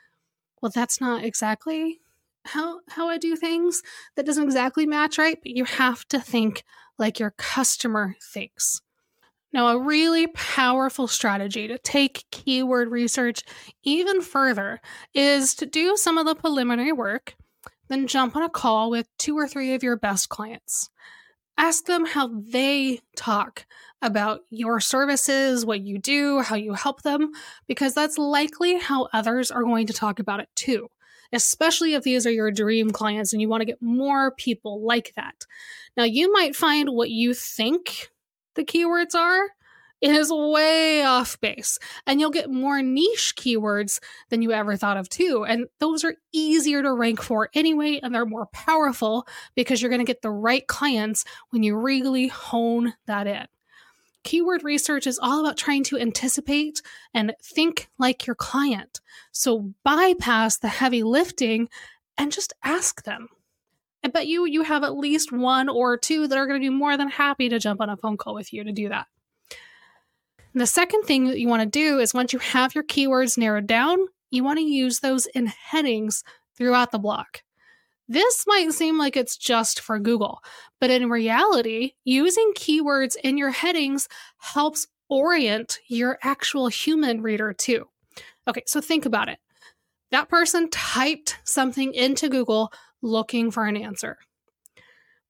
well 0.61 0.73
that's 0.75 1.01
not 1.01 1.25
exactly 1.25 2.01
how 2.47 2.81
how 2.89 3.09
I 3.09 3.19
do 3.19 3.37
things. 3.37 3.83
That 4.17 4.27
doesn't 4.27 4.45
exactly 4.45 4.87
match 4.87 5.19
right, 5.19 5.39
but 5.41 5.57
you 5.57 5.65
have 5.65 6.07
to 6.09 6.21
think 6.21 6.65
like 6.99 7.19
your 7.19 7.31
customer 7.31 8.17
thinks. 8.23 8.81
Now, 9.53 9.69
a 9.69 9.79
really 9.79 10.27
powerful 10.27 11.09
strategy 11.09 11.69
to 11.69 11.79
take 11.79 12.27
keyword 12.31 12.91
research 12.91 13.43
even 13.83 14.21
further 14.21 14.81
is 15.15 15.55
to 15.57 15.67
do 15.67 15.97
some 15.97 16.19
of 16.19 16.27
the 16.27 16.35
preliminary 16.35 16.93
work, 16.93 17.35
then 17.89 18.07
jump 18.07 18.37
on 18.37 18.43
a 18.43 18.51
call 18.51 18.91
with 18.91 19.09
two 19.19 19.39
or 19.39 19.49
three 19.49 19.75
of 19.75 19.83
your 19.83 19.97
best 19.97 20.29
clients. 20.29 20.91
Ask 21.57 21.87
them 21.87 22.05
how 22.05 22.29
they 22.29 23.01
talk 23.17 23.65
about 24.03 24.41
your 24.51 24.81
services, 24.81 25.65
what 25.65 25.81
you 25.81 25.99
do, 25.99 26.41
how 26.41 26.55
you 26.55 26.75
help 26.75 27.03
them, 27.03 27.33
because 27.67 27.95
that's 27.95 28.19
likely 28.19 28.79
how 28.79 29.09
others 29.13 29.51
are 29.51 29.65
going 29.65 29.87
to 29.87 29.93
talk 29.93 30.19
about 30.21 30.41
it 30.41 30.49
too 30.55 30.89
especially 31.33 31.95
if 31.95 32.03
these 32.03 32.27
are 32.27 32.31
your 32.31 32.51
dream 32.51 32.91
clients 32.91 33.33
and 33.33 33.43
you 33.43 33.49
want 33.49 33.61
to 33.61 33.67
get 33.67 33.83
more 33.83 34.33
people 34.33 34.85
like 34.85 35.13
that. 35.17 35.47
Now, 35.97 36.05
you 36.05 36.33
might 36.33 36.57
find 36.57 36.91
what 36.91 37.11
you 37.11 37.35
think 37.35 38.11
the 38.55 38.65
keywords 38.65 39.15
are 39.15 39.49
is 40.01 40.31
way 40.33 41.03
off 41.03 41.41
base 41.41 41.79
and 42.07 42.21
you'll 42.21 42.31
get 42.31 42.51
more 42.51 42.81
niche 42.83 43.35
keywords 43.37 43.99
than 44.31 44.43
you 44.43 44.53
ever 44.53 44.77
thought 44.77 44.97
of 44.97 45.09
too 45.09 45.45
and 45.45 45.67
those 45.81 46.05
are 46.05 46.15
easier 46.33 46.83
to 46.83 46.93
rank 46.93 47.21
for 47.21 47.51
anyway 47.55 47.99
and 48.03 48.15
they're 48.15 48.25
more 48.25 48.47
powerful 48.53 49.27
because 49.57 49.83
you're 49.83 49.91
going 49.91 49.99
to 49.99 50.05
get 50.05 50.23
the 50.23 50.31
right 50.31 50.69
clients 50.69 51.25
when 51.51 51.65
you 51.65 51.77
really 51.77 52.29
hone 52.29 52.95
that 53.07 53.27
in 53.27 53.47
keyword 54.25 54.65
research 54.65 55.07
is 55.07 55.19
all 55.21 55.41
about 55.41 55.57
trying 55.57 55.85
to 55.85 55.99
anticipate 55.99 56.83
and 57.15 57.35
think 57.43 57.89
like 57.99 58.27
your 58.27 58.37
client. 58.37 59.01
So 59.33 59.73
bypass 59.85 60.59
the 60.59 60.69
heavy 60.69 61.03
lifting 61.03 61.69
and 62.17 62.33
just 62.33 62.53
ask 62.63 63.05
them. 63.05 63.29
I 64.05 64.09
bet 64.09 64.27
you 64.27 64.45
you 64.45 64.63
have 64.63 64.85
at 64.85 64.97
least 64.97 65.33
one 65.33 65.69
or 65.69 65.97
two 65.97 66.29
that 66.29 66.39
are 66.39 66.47
going 66.47 66.61
to 66.61 66.65
be 66.65 66.75
more 66.75 66.97
than 66.97 67.09
happy 67.09 67.49
to 67.49 67.59
jump 67.59 67.81
on 67.81 67.91
a 67.91 67.97
phone 67.97 68.17
call 68.17 68.35
with 68.35 68.53
you 68.53 68.65
to 68.65 68.73
do 68.73 68.89
that. 68.89 69.07
And 70.53 70.61
the 70.61 70.67
second 70.67 71.03
thing 71.03 71.27
that 71.27 71.39
you 71.39 71.49
want 71.49 71.63
to 71.63 71.69
do 71.69 71.99
is 71.99 72.15
once 72.15 72.33
you 72.33 72.39
have 72.39 72.75
your 72.75 72.85
keywords 72.85 73.37
narrowed 73.37 73.67
down, 73.67 73.99
you 74.31 74.45
want 74.45 74.59
to 74.59 74.65
use 74.65 75.01
those 75.01 75.27
in 75.27 75.47
headings 75.47 76.25
throughout 76.57 76.91
the 76.91 76.99
blog. 76.99 77.27
This 78.09 78.45
might 78.47 78.73
seem 78.73 78.97
like 78.99 79.17
it's 79.17 79.37
just 79.37 79.81
for 79.81 79.99
Google, 79.99 80.43
but 80.81 80.91
in 80.91 81.11
reality, 81.11 81.93
using 82.05 82.53
keywords 82.57 83.17
in 83.23 83.37
your 83.37 83.51
headings 83.51 84.09
helps 84.39 84.87
orient 85.11 85.79
your 85.89 86.19
actual 86.23 86.69
human 86.69 87.21
reader 87.23 87.53
too. 87.53 87.87
Okay, 88.47 88.63
so 88.67 88.81
think 88.81 89.05
about 89.05 89.29
it. 89.29 89.39
That 90.11 90.31
person 90.31 90.71
typed 90.71 91.39
something 91.45 91.93
into 91.93 92.31
Google 92.31 92.73
looking 93.03 93.51
for 93.51 93.67
an 93.67 93.77
answer. 93.77 94.17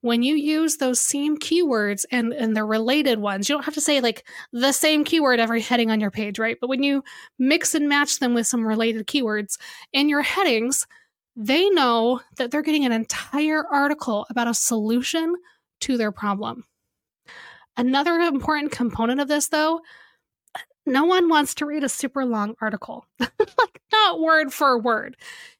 When 0.01 0.23
you 0.23 0.37
use 0.37 0.77
those 0.77 1.01
same 1.01 1.37
keywords 1.37 2.05
and, 2.13 2.33
and 2.33 2.57
the 2.57 2.63
related 2.63 3.19
ones, 3.19 3.49
you 3.49 3.57
don't 3.57 3.65
have 3.65 3.75
to 3.75 3.81
say 3.81 4.01
like 4.01 4.25
the 4.53 4.71
same 4.71 5.03
keyword 5.03 5.41
every 5.41 5.61
heading 5.61 5.91
on 5.91 5.99
your 5.99 6.13
page, 6.13 6.39
right? 6.39 6.57
But 6.61 6.69
when 6.69 6.85
you 6.85 7.03
mix 7.41 7.75
and 7.75 7.89
match 7.89 8.21
them 8.21 8.35
with 8.35 8.47
some 8.47 8.65
related 8.65 9.09
keywords 9.09 9.59
in 9.93 10.09
your 10.09 10.23
headings, 10.23 10.87
they 11.41 11.71
know 11.71 12.21
that 12.37 12.51
they're 12.51 12.63
getting 12.63 12.85
an 12.85 12.91
entire 12.91 13.65
article 13.65 14.27
about 14.29 14.49
a 14.49 14.55
solution 14.55 15.37
to 15.81 15.97
their 15.97 16.11
problem. 16.11 16.65
Another 17.77 18.15
important 18.15 18.73
component 18.73 19.21
of 19.21 19.29
this, 19.29 19.47
though, 19.47 19.81
no 20.85 21.05
one 21.05 21.29
wants 21.29 21.55
to 21.55 21.67
read 21.67 21.85
a 21.85 21.89
super 21.89 22.25
long 22.25 22.57
article, 22.61 23.07
like 23.21 23.81
not 23.93 24.19
word 24.19 24.53
for 24.53 24.81
word. 24.81 25.17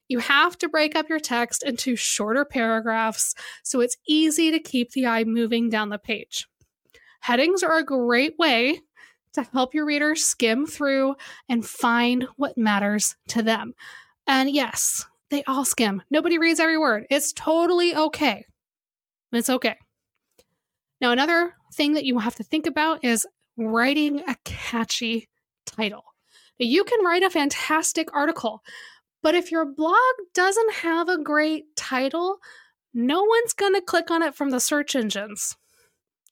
You 0.09 0.19
have 0.19 0.59
to 0.59 0.69
break 0.69 0.97
up 0.97 1.09
your 1.09 1.21
text 1.21 1.63
into 1.63 1.95
shorter 1.95 2.45
paragraphs 2.45 3.37
so 3.63 3.81
it's 3.81 3.97
easy 4.09 4.51
to 4.51 4.59
keep 4.59 4.91
the 4.91 5.07
eye 5.07 5.23
moving 5.23 5.71
down 5.71 5.91
the 5.91 5.99
page. 5.99 6.49
Headings 7.21 7.63
are 7.63 7.79
a 7.79 7.85
great 7.85 8.37
way 8.37 8.81
to 9.35 9.43
help 9.53 9.75
your 9.75 9.85
readers 9.85 10.25
skim 10.25 10.67
through 10.67 11.15
and 11.49 11.65
find 11.65 12.27
what 12.37 12.59
matters 12.59 13.15
to 13.29 13.43
them. 13.43 13.75
And 14.27 14.51
yes, 14.51 15.07
they 15.31 15.45
all 15.45 15.65
skim. 15.65 16.03
Nobody 16.11 16.39
reads 16.39 16.61
every 16.61 16.79
word. 16.79 17.07
It's 17.11 17.33
totally 17.33 17.95
okay. 17.95 18.45
It's 19.33 19.51
okay. 19.51 19.77
Now, 21.01 21.13
another 21.13 21.55
thing 21.75 21.95
that 21.95 22.05
you 22.05 22.19
have 22.19 22.35
to 22.37 22.45
think 22.45 22.67
about 22.67 23.05
is 23.05 23.27
writing 23.57 24.21
a 24.29 24.37
catchy 24.45 25.29
title. 25.67 26.05
You 26.59 26.83
can 26.85 27.05
write 27.05 27.23
a 27.23 27.31
fantastic 27.31 28.13
article, 28.13 28.63
but 29.23 29.35
if 29.35 29.53
your 29.53 29.65
blog 29.65 29.97
doesn't 30.35 30.75
have 30.75 31.09
a 31.09 31.23
great 31.23 31.65
title, 31.77 32.39
no 32.95 33.23
one's 33.23 33.53
going 33.53 33.75
to 33.75 33.81
click 33.81 34.11
on 34.11 34.23
it 34.23 34.35
from 34.35 34.51
the 34.51 34.61
search 34.61 34.97
engines. 34.97 35.57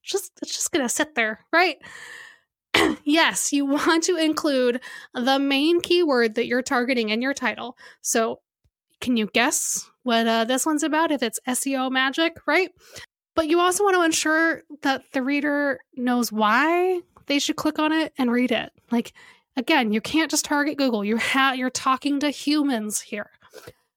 Just 0.02 0.32
it's 0.42 0.54
just 0.54 0.72
going 0.72 0.84
to 0.84 0.88
sit 0.92 1.14
there, 1.14 1.44
right? 1.52 1.76
yes, 3.04 3.52
you 3.52 3.66
want 3.66 4.04
to 4.04 4.16
include 4.16 4.80
the 5.14 5.38
main 5.38 5.80
keyword 5.80 6.34
that 6.34 6.46
you're 6.46 6.62
targeting 6.62 7.10
in 7.10 7.22
your 7.22 7.34
title. 7.34 7.76
So, 8.02 8.40
can 9.00 9.16
you 9.16 9.28
guess 9.32 9.88
what 10.02 10.26
uh, 10.26 10.44
this 10.44 10.64
one's 10.66 10.82
about 10.82 11.10
if 11.10 11.22
it's 11.22 11.40
SEO 11.48 11.90
magic, 11.90 12.36
right? 12.46 12.70
But 13.34 13.48
you 13.48 13.60
also 13.60 13.84
want 13.84 13.96
to 13.96 14.02
ensure 14.02 14.62
that 14.82 15.02
the 15.12 15.22
reader 15.22 15.80
knows 15.94 16.32
why 16.32 17.00
they 17.26 17.38
should 17.38 17.56
click 17.56 17.78
on 17.78 17.92
it 17.92 18.12
and 18.16 18.32
read 18.32 18.52
it. 18.52 18.70
Like 18.90 19.12
again, 19.56 19.92
you 19.92 20.00
can't 20.00 20.30
just 20.30 20.44
target 20.44 20.78
Google. 20.78 21.04
You 21.04 21.18
ha- 21.18 21.54
you're 21.56 21.70
talking 21.70 22.20
to 22.20 22.30
humans 22.30 23.00
here. 23.00 23.30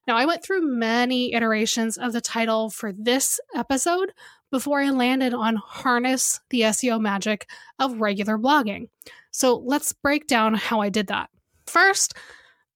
Now, 0.07 0.17
I 0.17 0.25
went 0.25 0.43
through 0.43 0.61
many 0.61 1.33
iterations 1.33 1.95
of 1.95 2.13
the 2.13 2.21
title 2.21 2.71
for 2.71 2.91
this 2.91 3.39
episode 3.55 4.11
before 4.49 4.81
I 4.81 4.89
landed 4.89 5.35
on 5.35 5.55
harness 5.57 6.39
the 6.49 6.61
SEO 6.61 6.99
magic 6.99 7.47
of 7.77 8.01
regular 8.01 8.39
blogging. 8.39 8.89
So, 9.29 9.57
let's 9.57 9.93
break 9.93 10.25
down 10.25 10.55
how 10.55 10.81
I 10.81 10.89
did 10.89 11.07
that. 11.07 11.29
First, 11.67 12.15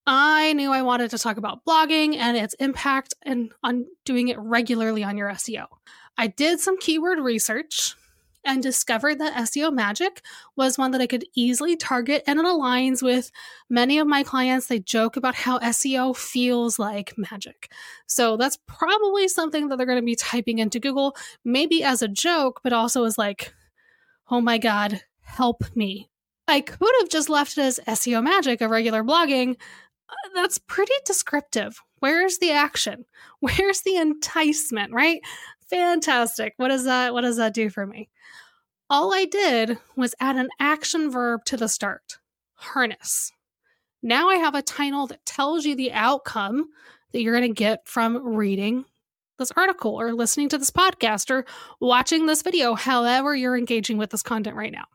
I 0.05 0.53
knew 0.53 0.71
I 0.71 0.81
wanted 0.81 1.11
to 1.11 1.17
talk 1.17 1.37
about 1.37 1.63
blogging 1.65 2.17
and 2.17 2.35
its 2.35 2.53
impact 2.55 3.13
and 3.23 3.51
on 3.63 3.85
doing 4.03 4.27
it 4.27 4.37
regularly 4.37 5.03
on 5.03 5.17
your 5.17 5.29
SEO. 5.29 5.65
I 6.17 6.27
did 6.27 6.59
some 6.59 6.77
keyword 6.77 7.19
research 7.19 7.95
and 8.45 8.61
discovered 8.61 9.19
that 9.19 9.33
SEO 9.33 9.73
Magic 9.73 10.21
was 10.55 10.77
one 10.77 10.91
that 10.91 11.01
I 11.01 11.07
could 11.07 11.25
easily 11.33 11.77
target 11.77 12.23
and 12.27 12.39
it 12.39 12.45
aligns 12.45 13.01
with 13.01 13.31
many 13.69 13.99
of 13.99 14.07
my 14.07 14.23
clients. 14.23 14.67
They 14.67 14.79
joke 14.79 15.15
about 15.15 15.35
how 15.35 15.59
SEO 15.59 16.15
feels 16.15 16.77
like 16.77 17.17
magic. 17.17 17.71
So 18.05 18.35
that's 18.35 18.59
probably 18.67 19.27
something 19.29 19.69
that 19.69 19.77
they're 19.77 19.87
going 19.87 19.99
to 19.99 20.05
be 20.05 20.15
typing 20.15 20.59
into 20.59 20.79
Google, 20.79 21.15
maybe 21.45 21.83
as 21.83 22.01
a 22.01 22.07
joke, 22.07 22.59
but 22.63 22.73
also 22.73 23.05
as 23.05 23.17
like, 23.17 23.53
oh 24.29 24.41
my 24.41 24.57
God, 24.57 25.01
help 25.21 25.63
me. 25.75 26.09
I 26.47 26.59
could 26.59 26.91
have 26.99 27.09
just 27.09 27.29
left 27.29 27.57
it 27.57 27.61
as 27.61 27.79
SEO 27.87 28.21
Magic 28.21 28.59
of 28.59 28.69
regular 28.69 29.03
blogging. 29.03 29.55
That's 30.33 30.57
pretty 30.57 30.93
descriptive. 31.05 31.79
Where's 31.99 32.37
the 32.39 32.51
action? 32.51 33.05
Where's 33.39 33.81
the 33.81 33.97
enticement, 33.97 34.93
right? 34.93 35.21
Fantastic. 35.69 36.53
What 36.57 36.69
does 36.69 36.85
that 36.85 37.13
what 37.13 37.21
does 37.21 37.37
that 37.37 37.53
do 37.53 37.69
for 37.69 37.85
me? 37.85 38.09
All 38.89 39.13
I 39.13 39.25
did 39.25 39.77
was 39.95 40.13
add 40.19 40.35
an 40.35 40.49
action 40.59 41.09
verb 41.09 41.45
to 41.45 41.57
the 41.57 41.67
start. 41.67 42.19
Harness. 42.55 43.31
Now 44.01 44.29
I 44.29 44.35
have 44.35 44.53
a 44.53 44.61
title 44.61 45.07
that 45.07 45.25
tells 45.25 45.65
you 45.65 45.75
the 45.75 45.93
outcome 45.93 46.67
that 47.11 47.21
you're 47.21 47.37
going 47.37 47.47
to 47.47 47.53
get 47.53 47.87
from 47.87 48.35
reading 48.35 48.85
this 49.39 49.51
article 49.55 49.99
or 49.99 50.13
listening 50.13 50.49
to 50.49 50.57
this 50.57 50.71
podcast 50.71 51.31
or 51.31 51.45
watching 51.79 52.25
this 52.25 52.41
video, 52.41 52.75
however 52.75 53.35
you're 53.35 53.57
engaging 53.57 53.97
with 53.97 54.09
this 54.09 54.23
content 54.23 54.55
right 54.55 54.71
now. 54.71 54.85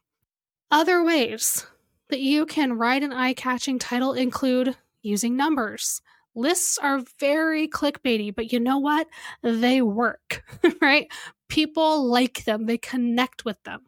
Other 0.70 1.02
ways 1.02 1.66
that 2.08 2.20
you 2.20 2.46
can 2.46 2.74
write 2.74 3.02
an 3.02 3.12
eye 3.12 3.32
catching 3.32 3.78
title 3.78 4.12
include 4.12 4.76
using 5.08 5.36
numbers, 5.36 6.00
Lists 6.38 6.78
are 6.78 7.02
very 7.18 7.66
clickbaity, 7.66 8.32
but 8.32 8.52
you 8.52 8.60
know 8.60 8.78
what? 8.78 9.08
They 9.42 9.82
work, 9.82 10.44
right? 10.80 11.10
People 11.48 12.08
like 12.08 12.44
them, 12.44 12.66
they 12.66 12.78
connect 12.78 13.44
with 13.44 13.60
them. 13.64 13.80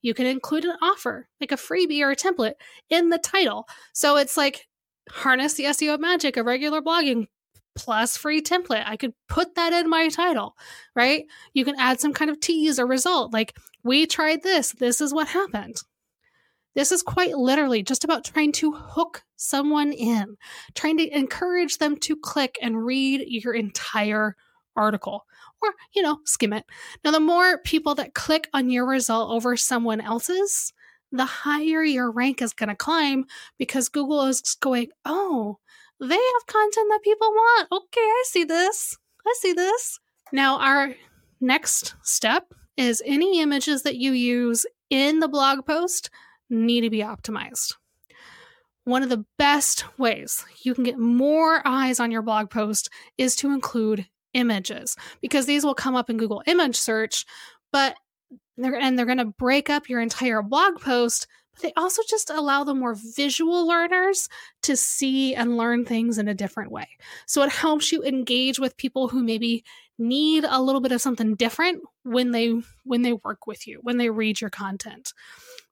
You 0.00 0.14
can 0.14 0.24
include 0.24 0.64
an 0.64 0.76
offer, 0.80 1.28
like 1.42 1.52
a 1.52 1.56
freebie 1.56 2.00
or 2.00 2.10
a 2.10 2.16
template, 2.16 2.54
in 2.88 3.10
the 3.10 3.18
title. 3.18 3.68
So 3.92 4.16
it's 4.16 4.38
like 4.38 4.66
harness 5.10 5.54
the 5.54 5.64
SEO 5.64 5.98
magic 5.98 6.38
of 6.38 6.46
regular 6.46 6.80
blogging 6.80 7.26
plus 7.76 8.16
free 8.16 8.40
template. 8.40 8.84
I 8.86 8.96
could 8.96 9.12
put 9.28 9.54
that 9.56 9.74
in 9.74 9.90
my 9.90 10.08
title, 10.08 10.56
right? 10.96 11.26
You 11.52 11.66
can 11.66 11.78
add 11.78 12.00
some 12.00 12.14
kind 12.14 12.30
of 12.30 12.40
tease 12.40 12.78
or 12.78 12.86
result, 12.86 13.32
like 13.32 13.58
we 13.84 14.06
tried 14.06 14.42
this, 14.42 14.72
this 14.72 15.02
is 15.02 15.12
what 15.12 15.28
happened. 15.28 15.82
This 16.74 16.92
is 16.92 17.02
quite 17.02 17.36
literally 17.36 17.82
just 17.82 18.04
about 18.04 18.24
trying 18.24 18.52
to 18.52 18.72
hook 18.72 19.24
someone 19.36 19.92
in, 19.92 20.36
trying 20.74 20.98
to 20.98 21.16
encourage 21.16 21.78
them 21.78 21.96
to 21.98 22.16
click 22.16 22.58
and 22.62 22.84
read 22.84 23.24
your 23.26 23.54
entire 23.54 24.36
article 24.76 25.26
or, 25.62 25.70
you 25.94 26.02
know, 26.02 26.20
skim 26.24 26.52
it. 26.52 26.64
Now, 27.04 27.10
the 27.10 27.20
more 27.20 27.58
people 27.58 27.94
that 27.96 28.14
click 28.14 28.48
on 28.54 28.70
your 28.70 28.86
result 28.86 29.30
over 29.30 29.56
someone 29.56 30.00
else's, 30.00 30.72
the 31.12 31.24
higher 31.24 31.82
your 31.82 32.10
rank 32.10 32.40
is 32.40 32.52
going 32.52 32.68
to 32.68 32.76
climb 32.76 33.24
because 33.58 33.88
Google 33.88 34.26
is 34.26 34.40
going, 34.60 34.88
oh, 35.04 35.58
they 36.00 36.14
have 36.14 36.46
content 36.46 36.86
that 36.88 37.00
people 37.02 37.28
want. 37.28 37.68
Okay, 37.72 38.00
I 38.00 38.22
see 38.26 38.44
this. 38.44 38.96
I 39.26 39.34
see 39.40 39.52
this. 39.52 39.98
Now, 40.32 40.58
our 40.60 40.94
next 41.40 41.94
step 42.02 42.54
is 42.76 43.02
any 43.04 43.40
images 43.40 43.82
that 43.82 43.96
you 43.96 44.12
use 44.12 44.64
in 44.88 45.18
the 45.18 45.28
blog 45.28 45.66
post 45.66 46.10
need 46.50 46.82
to 46.82 46.90
be 46.90 46.98
optimized. 46.98 47.74
One 48.84 49.02
of 49.02 49.08
the 49.08 49.24
best 49.38 49.84
ways 49.98 50.44
you 50.62 50.74
can 50.74 50.84
get 50.84 50.98
more 50.98 51.62
eyes 51.64 52.00
on 52.00 52.10
your 52.10 52.22
blog 52.22 52.50
post 52.50 52.90
is 53.18 53.36
to 53.36 53.52
include 53.52 54.06
images 54.34 54.96
because 55.20 55.46
these 55.46 55.64
will 55.64 55.74
come 55.74 55.94
up 55.96 56.10
in 56.10 56.16
Google 56.16 56.42
image 56.46 56.76
search, 56.76 57.24
but 57.72 57.96
they're, 58.56 58.76
and 58.76 58.98
they're 58.98 59.06
going 59.06 59.18
to 59.18 59.24
break 59.26 59.70
up 59.70 59.88
your 59.88 60.00
entire 60.00 60.42
blog 60.42 60.80
post, 60.80 61.26
but 61.52 61.62
they 61.62 61.72
also 61.76 62.02
just 62.08 62.30
allow 62.30 62.64
the 62.64 62.74
more 62.74 62.94
visual 62.94 63.66
learners 63.66 64.28
to 64.62 64.76
see 64.76 65.34
and 65.34 65.56
learn 65.56 65.84
things 65.84 66.18
in 66.18 66.28
a 66.28 66.34
different 66.34 66.70
way. 66.70 66.88
So 67.26 67.42
it 67.42 67.50
helps 67.50 67.92
you 67.92 68.02
engage 68.02 68.58
with 68.58 68.76
people 68.76 69.08
who 69.08 69.22
maybe 69.22 69.64
need 69.98 70.44
a 70.48 70.62
little 70.62 70.80
bit 70.80 70.92
of 70.92 71.00
something 71.00 71.34
different 71.34 71.82
when 72.04 72.30
they 72.30 72.60
when 72.84 73.02
they 73.02 73.12
work 73.12 73.46
with 73.46 73.66
you, 73.66 73.80
when 73.82 73.98
they 73.98 74.10
read 74.10 74.40
your 74.40 74.50
content. 74.50 75.12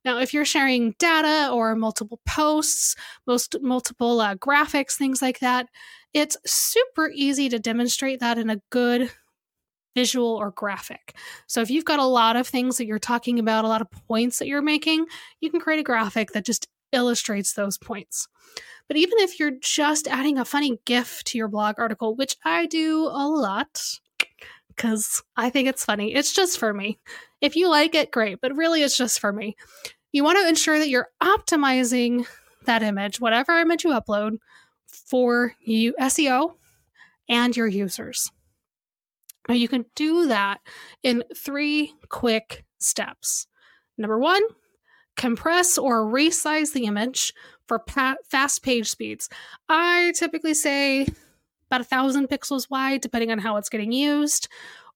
Now, 0.04 0.18
if 0.18 0.32
you're 0.32 0.44
sharing 0.44 0.94
data 0.98 1.50
or 1.52 1.74
multiple 1.74 2.20
posts, 2.26 2.94
most 3.26 3.56
multiple 3.60 4.20
uh, 4.20 4.36
graphics, 4.36 4.92
things 4.92 5.20
like 5.20 5.40
that, 5.40 5.68
it's 6.14 6.36
super 6.46 7.10
easy 7.14 7.48
to 7.48 7.58
demonstrate 7.58 8.20
that 8.20 8.38
in 8.38 8.50
a 8.50 8.60
good 8.70 9.10
visual 9.94 10.36
or 10.36 10.52
graphic. 10.52 11.16
So 11.46 11.60
if 11.60 11.70
you've 11.70 11.84
got 11.84 11.98
a 11.98 12.04
lot 12.04 12.36
of 12.36 12.46
things 12.46 12.76
that 12.76 12.86
you're 12.86 12.98
talking 12.98 13.38
about, 13.38 13.64
a 13.64 13.68
lot 13.68 13.80
of 13.80 13.90
points 13.90 14.38
that 14.38 14.46
you're 14.46 14.62
making, 14.62 15.06
you 15.40 15.50
can 15.50 15.60
create 15.60 15.80
a 15.80 15.84
graphic 15.84 16.30
that 16.32 16.46
just 16.46 16.68
illustrates 16.92 17.52
those 17.52 17.78
points. 17.78 18.28
But 18.86 18.96
even 18.96 19.18
if 19.18 19.38
you're 19.38 19.58
just 19.60 20.08
adding 20.08 20.38
a 20.38 20.44
funny 20.44 20.78
GIF 20.86 21.22
to 21.24 21.38
your 21.38 21.48
blog 21.48 21.78
article, 21.78 22.14
which 22.14 22.36
I 22.44 22.66
do 22.66 23.04
a 23.04 23.28
lot, 23.28 23.82
because 24.78 25.22
I 25.36 25.50
think 25.50 25.68
it's 25.68 25.84
funny. 25.84 26.14
It's 26.14 26.32
just 26.32 26.58
for 26.58 26.72
me. 26.72 27.00
If 27.40 27.56
you 27.56 27.68
like 27.68 27.94
it, 27.96 28.12
great, 28.12 28.40
but 28.40 28.54
really 28.54 28.82
it's 28.82 28.96
just 28.96 29.18
for 29.18 29.32
me. 29.32 29.56
You 30.12 30.22
want 30.22 30.38
to 30.38 30.48
ensure 30.48 30.78
that 30.78 30.88
you're 30.88 31.08
optimizing 31.20 32.26
that 32.64 32.84
image, 32.84 33.20
whatever 33.20 33.58
image 33.58 33.84
you 33.84 33.90
upload, 33.90 34.38
for 34.86 35.54
you 35.60 35.94
SEO 36.00 36.54
and 37.28 37.56
your 37.56 37.66
users. 37.66 38.30
Now 39.48 39.54
you 39.54 39.68
can 39.68 39.84
do 39.96 40.28
that 40.28 40.60
in 41.02 41.24
three 41.36 41.92
quick 42.08 42.64
steps. 42.78 43.48
Number 43.96 44.18
one, 44.18 44.42
compress 45.16 45.76
or 45.76 46.04
resize 46.04 46.72
the 46.72 46.84
image 46.84 47.34
for 47.66 47.80
pa- 47.80 48.16
fast 48.30 48.62
page 48.62 48.88
speeds. 48.88 49.28
I 49.68 50.12
typically 50.14 50.54
say 50.54 51.08
about 51.70 51.80
a 51.80 51.84
thousand 51.84 52.28
pixels 52.28 52.70
wide, 52.70 53.00
depending 53.00 53.30
on 53.30 53.38
how 53.38 53.56
it's 53.56 53.68
getting 53.68 53.92
used, 53.92 54.48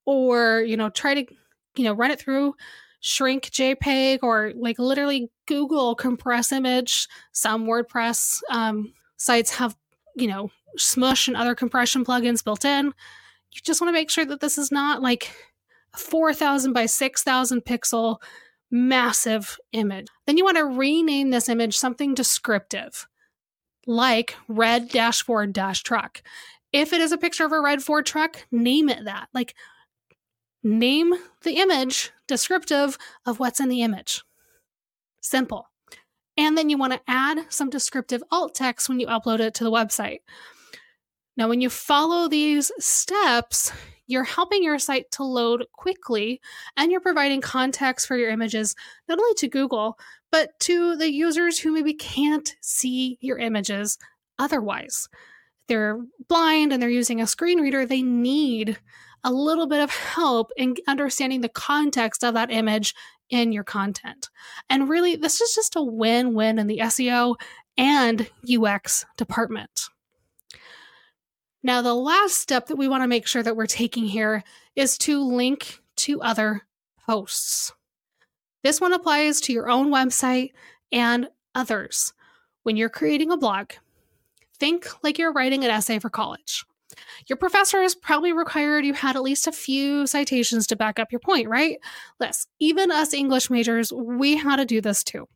or 0.05 0.61
you 0.61 0.77
know, 0.77 0.91
try 0.91 1.15
to 1.15 1.35
you 1.77 1.85
know 1.85 1.93
run 1.93 2.11
it 2.11 2.19
through 2.19 2.55
shrink 3.03 3.51
JPEG 3.51 4.21
or 4.23 4.53
like 4.57 4.79
literally 4.79 5.31
Google 5.47 5.95
compress 5.95 6.53
image. 6.53 7.09
Some 7.33 7.67
WordPress 7.67 8.41
um, 8.49 8.95
sites 9.17 9.55
have 9.57 9.77
you 10.17 10.29
know 10.29 10.51
Smush 10.79 11.29
and 11.29 11.37
other 11.37 11.55
compression 11.55 12.05
plugins 12.05 12.43
built 12.43 12.65
in. 12.65 12.87
You 12.87 13.61
just 13.63 13.81
want 13.81 13.89
to 13.89 13.93
make 13.93 14.09
sure 14.09 14.25
that 14.25 14.41
this 14.41 14.57
is 14.57 14.73
not 14.73 15.03
like 15.03 15.31
a 15.95 15.99
4,000 15.99 16.73
by 16.73 16.87
6,000 16.87 17.61
pixel 17.63 18.17
massive 18.71 19.59
image. 19.73 20.07
Then 20.27 20.39
you 20.39 20.45
want 20.45 20.57
to 20.57 20.65
rename 20.65 21.31
this 21.31 21.51
image 21.51 21.77
something 21.77 22.15
descriptive, 22.15 23.07
like 23.87 24.35
red 24.49 24.89
dash 24.89 25.23
Ford 25.23 25.53
dash 25.53 25.83
truck. 25.83 26.23
If 26.73 26.93
it 26.93 27.01
is 27.01 27.13
a 27.13 27.19
picture 27.19 27.45
of 27.45 27.53
a 27.53 27.61
red 27.61 27.83
Ford 27.83 28.07
truck, 28.07 28.47
name 28.51 28.89
it 28.89 29.05
that. 29.05 29.29
Like, 29.35 29.55
name 30.63 31.15
the 31.43 31.57
image 31.57 32.13
descriptive 32.27 32.97
of 33.27 33.39
what's 33.39 33.61
in 33.61 33.69
the 33.69 33.83
image. 33.83 34.23
Simple. 35.21 35.69
And 36.37 36.57
then 36.57 36.71
you 36.71 36.79
want 36.79 36.95
to 36.95 37.01
add 37.07 37.47
some 37.51 37.69
descriptive 37.69 38.23
alt 38.31 38.55
text 38.55 38.89
when 38.89 38.99
you 38.99 39.07
upload 39.07 39.41
it 39.41 39.55
to 39.55 39.65
the 39.65 39.71
website. 39.71 40.21
Now, 41.37 41.49
when 41.49 41.61
you 41.61 41.71
follow 41.71 42.29
these 42.29 42.73
steps, 42.79 43.73
you're 44.07 44.25
helping 44.25 44.63
your 44.63 44.79
site 44.79 45.11
to 45.13 45.25
load 45.25 45.67
quickly 45.73 46.41
and 46.77 46.91
you're 46.91 47.01
providing 47.01 47.41
context 47.41 48.07
for 48.07 48.17
your 48.17 48.31
images, 48.31 48.75
not 49.09 49.19
only 49.19 49.35
to 49.35 49.49
Google, 49.49 49.99
but 50.31 50.59
to 50.61 50.97
the 50.97 51.11
users 51.11 51.59
who 51.59 51.73
maybe 51.73 51.95
can't 51.95 52.55
see 52.61 53.19
your 53.21 53.39
images 53.39 53.99
otherwise. 54.39 55.09
They're 55.69 55.99
blind 56.29 56.73
and 56.73 56.83
they're 56.83 56.91
using 56.91 57.21
a 57.21 57.27
screen 57.27 57.61
reader, 57.61 57.87
they 57.87 58.03
need 58.03 58.79
a 59.25 59.33
little 59.33 59.67
bit 59.67 59.81
of 59.81 59.91
help 59.91 60.51
in 60.57 60.75
understanding 60.89 61.41
the 61.41 61.49
context 61.49 62.25
of 62.25 62.35
that 62.35 62.51
image 62.51 62.95
in 63.31 63.53
your 63.53 63.65
content. 63.65 64.29
And 64.69 64.89
really, 64.89 65.17
this 65.17 65.41
is 65.41 65.55
just 65.55 65.77
a 65.77 65.83
win 65.83 66.35
win 66.35 66.59
in 66.59 66.67
the 66.67 66.79
SEO 66.79 67.37
and 67.77 68.29
UX 68.49 69.05
department. 69.17 69.89
Now, 71.63 71.81
the 71.81 71.95
last 71.95 72.37
step 72.37 72.67
that 72.67 72.77
we 72.77 72.89
want 72.89 73.05
to 73.05 73.09
make 73.09 73.27
sure 73.27 73.43
that 73.43 73.57
we're 73.57 73.67
taking 73.67 74.05
here 74.05 74.43
is 74.75 74.99
to 74.99 75.23
link 75.23 75.81
to 75.97 76.21
other 76.21 76.63
posts. 77.07 77.73
This 78.65 78.81
one 78.81 78.93
applies 78.93 79.41
to 79.43 79.53
your 79.53 79.71
own 79.71 79.91
website 79.91 80.51
and 80.91 81.29
others. 81.55 82.13
When 82.65 82.77
you're 82.77 82.89
creating 82.89 83.31
a 83.31 83.37
blog, 83.37 83.73
think 84.63 84.87
like 85.03 85.19
you're 85.19 85.33
writing 85.33 85.65
an 85.65 85.73
essay 85.73 85.99
for 85.99 86.09
college. 86.09 86.65
Your 87.27 87.37
professor 87.37 87.83
has 87.83 87.97
probably 87.97 88.33
required 88.33 88.87
you 88.87 88.95
had 88.95 89.17
at 89.17 89.23
least 89.23 89.49
a 89.49 89.53
few 89.53 90.07
citations 90.07 90.69
to 90.69 90.77
back 90.77 91.01
up 91.01 91.11
your 91.11 91.19
point, 91.19 91.49
right? 91.49 91.79
Yes, 92.21 92.47
even 92.61 92.93
us 92.93 93.13
English 93.13 93.51
majors, 93.51 93.93
we 93.93 94.37
had 94.37 94.57
to 94.57 94.65
do 94.65 94.81
this 94.81 95.03
too. 95.03 95.27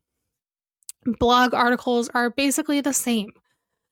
Blog 1.19 1.55
articles 1.55 2.09
are 2.11 2.31
basically 2.31 2.81
the 2.81 2.93
same. 2.93 3.31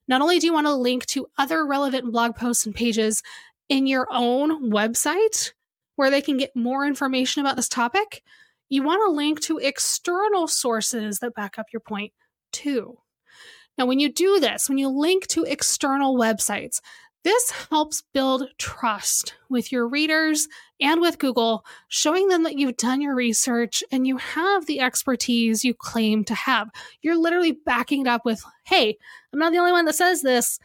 Not 0.06 0.20
only 0.20 0.38
do 0.38 0.46
you 0.46 0.52
want 0.52 0.68
to 0.68 0.74
link 0.74 1.04
to 1.06 1.26
other 1.36 1.66
relevant 1.66 2.12
blog 2.12 2.36
posts 2.36 2.64
and 2.64 2.74
pages 2.74 3.20
in 3.68 3.88
your 3.88 4.06
own 4.12 4.70
website 4.70 5.52
where 5.96 6.10
they 6.10 6.22
can 6.22 6.36
get 6.36 6.54
more 6.54 6.86
information 6.86 7.40
about 7.40 7.56
this 7.56 7.68
topic, 7.68 8.22
you 8.68 8.84
want 8.84 9.02
to 9.04 9.10
link 9.10 9.40
to 9.40 9.58
external 9.58 10.46
sources 10.46 11.18
that 11.18 11.34
back 11.34 11.58
up 11.58 11.66
your 11.72 11.80
point 11.80 12.12
too. 12.52 12.98
Now, 13.76 13.86
when 13.86 14.00
you 14.00 14.12
do 14.12 14.38
this, 14.40 14.68
when 14.68 14.78
you 14.78 14.88
link 14.88 15.26
to 15.28 15.44
external 15.44 16.16
websites, 16.16 16.80
this 17.24 17.50
helps 17.70 18.02
build 18.12 18.48
trust 18.58 19.34
with 19.48 19.72
your 19.72 19.88
readers 19.88 20.46
and 20.78 21.00
with 21.00 21.18
Google, 21.18 21.64
showing 21.88 22.28
them 22.28 22.42
that 22.42 22.58
you've 22.58 22.76
done 22.76 23.00
your 23.00 23.14
research 23.14 23.82
and 23.90 24.06
you 24.06 24.18
have 24.18 24.66
the 24.66 24.80
expertise 24.80 25.64
you 25.64 25.72
claim 25.72 26.24
to 26.24 26.34
have. 26.34 26.68
You're 27.00 27.16
literally 27.16 27.52
backing 27.64 28.02
it 28.02 28.08
up 28.08 28.26
with, 28.26 28.44
hey, 28.66 28.98
I'm 29.32 29.38
not 29.38 29.52
the 29.52 29.58
only 29.58 29.72
one 29.72 29.86
that 29.86 29.94
says 29.94 30.20
this. 30.20 30.58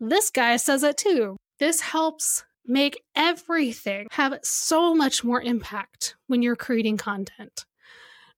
This 0.00 0.30
guy 0.30 0.56
says 0.56 0.82
it 0.82 0.96
too. 0.96 1.36
This 1.58 1.82
helps 1.82 2.44
make 2.64 3.02
everything 3.14 4.06
have 4.12 4.38
so 4.42 4.94
much 4.94 5.22
more 5.22 5.42
impact 5.42 6.16
when 6.28 6.40
you're 6.42 6.56
creating 6.56 6.96
content. 6.96 7.66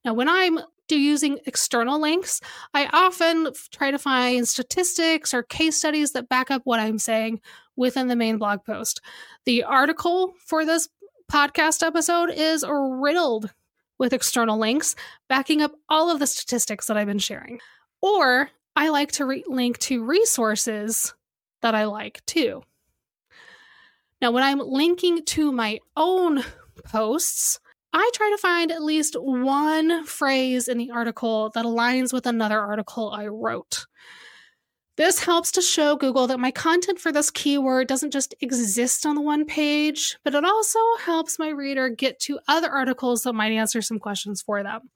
Now, 0.05 0.15
when 0.15 0.29
I'm 0.29 0.59
do 0.89 0.99
using 0.99 1.39
external 1.47 2.01
links, 2.01 2.41
I 2.75 2.87
often 2.93 3.53
try 3.71 3.91
to 3.91 3.99
find 3.99 4.49
statistics 4.49 5.33
or 5.33 5.43
case 5.43 5.77
studies 5.77 6.13
that 6.13 6.29
back 6.29 6.51
up 6.51 6.63
what 6.65 6.81
I'm 6.81 6.99
saying 6.99 7.41
within 7.77 8.09
the 8.09 8.17
main 8.17 8.39
blog 8.39 8.65
post. 8.65 9.01
The 9.45 9.63
article 9.63 10.35
for 10.45 10.65
this 10.65 10.89
podcast 11.31 11.87
episode 11.87 12.31
is 12.31 12.65
riddled 12.69 13.53
with 13.99 14.13
external 14.13 14.59
links 14.59 14.97
backing 15.29 15.61
up 15.63 15.73
all 15.89 16.11
of 16.11 16.19
the 16.19 16.27
statistics 16.27 16.87
that 16.87 16.97
I've 16.97 17.07
been 17.07 17.19
sharing. 17.19 17.61
Or 18.01 18.51
I 18.75 18.89
like 18.89 19.13
to 19.13 19.27
re- 19.27 19.45
link 19.47 19.79
to 19.81 20.05
resources 20.05 21.15
that 21.63 21.75
I 21.75 21.85
like 21.85 22.25
too. 22.27 22.63
Now, 24.21 24.31
when 24.31 24.43
I'm 24.43 24.59
linking 24.59 25.25
to 25.27 25.53
my 25.53 25.79
own 25.97 26.43
posts, 26.85 27.61
I 27.93 28.11
try 28.15 28.31
to 28.31 28.39
find 28.41 28.71
at 28.71 28.83
least 28.83 29.17
one 29.19 30.05
phrase 30.05 30.69
in 30.69 30.79
the 30.79 30.91
article 30.91 31.51
that 31.55 31.65
aligns 31.65 32.13
with 32.13 32.27
another 32.27 32.61
article 32.61 33.11
I 33.11 33.27
wrote. 33.27 33.87
This 34.99 35.21
helps 35.21 35.53
to 35.53 35.63
show 35.63 35.95
Google 35.95 36.27
that 36.27 36.41
my 36.41 36.51
content 36.51 36.99
for 36.99 37.13
this 37.13 37.31
keyword 37.31 37.87
doesn't 37.87 38.11
just 38.11 38.35
exist 38.41 39.07
on 39.07 39.15
the 39.15 39.21
one 39.21 39.45
page, 39.45 40.19
but 40.25 40.35
it 40.35 40.45
also 40.45 40.81
helps 41.01 41.39
my 41.39 41.51
reader 41.51 41.89
get 41.89 42.19
to 42.23 42.41
other 42.49 42.69
articles 42.69 43.23
that 43.23 43.33
might 43.33 43.53
answer 43.53 43.81
some 43.81 44.01
questions 44.01 44.43
for 44.43 44.65
them. 44.65 44.91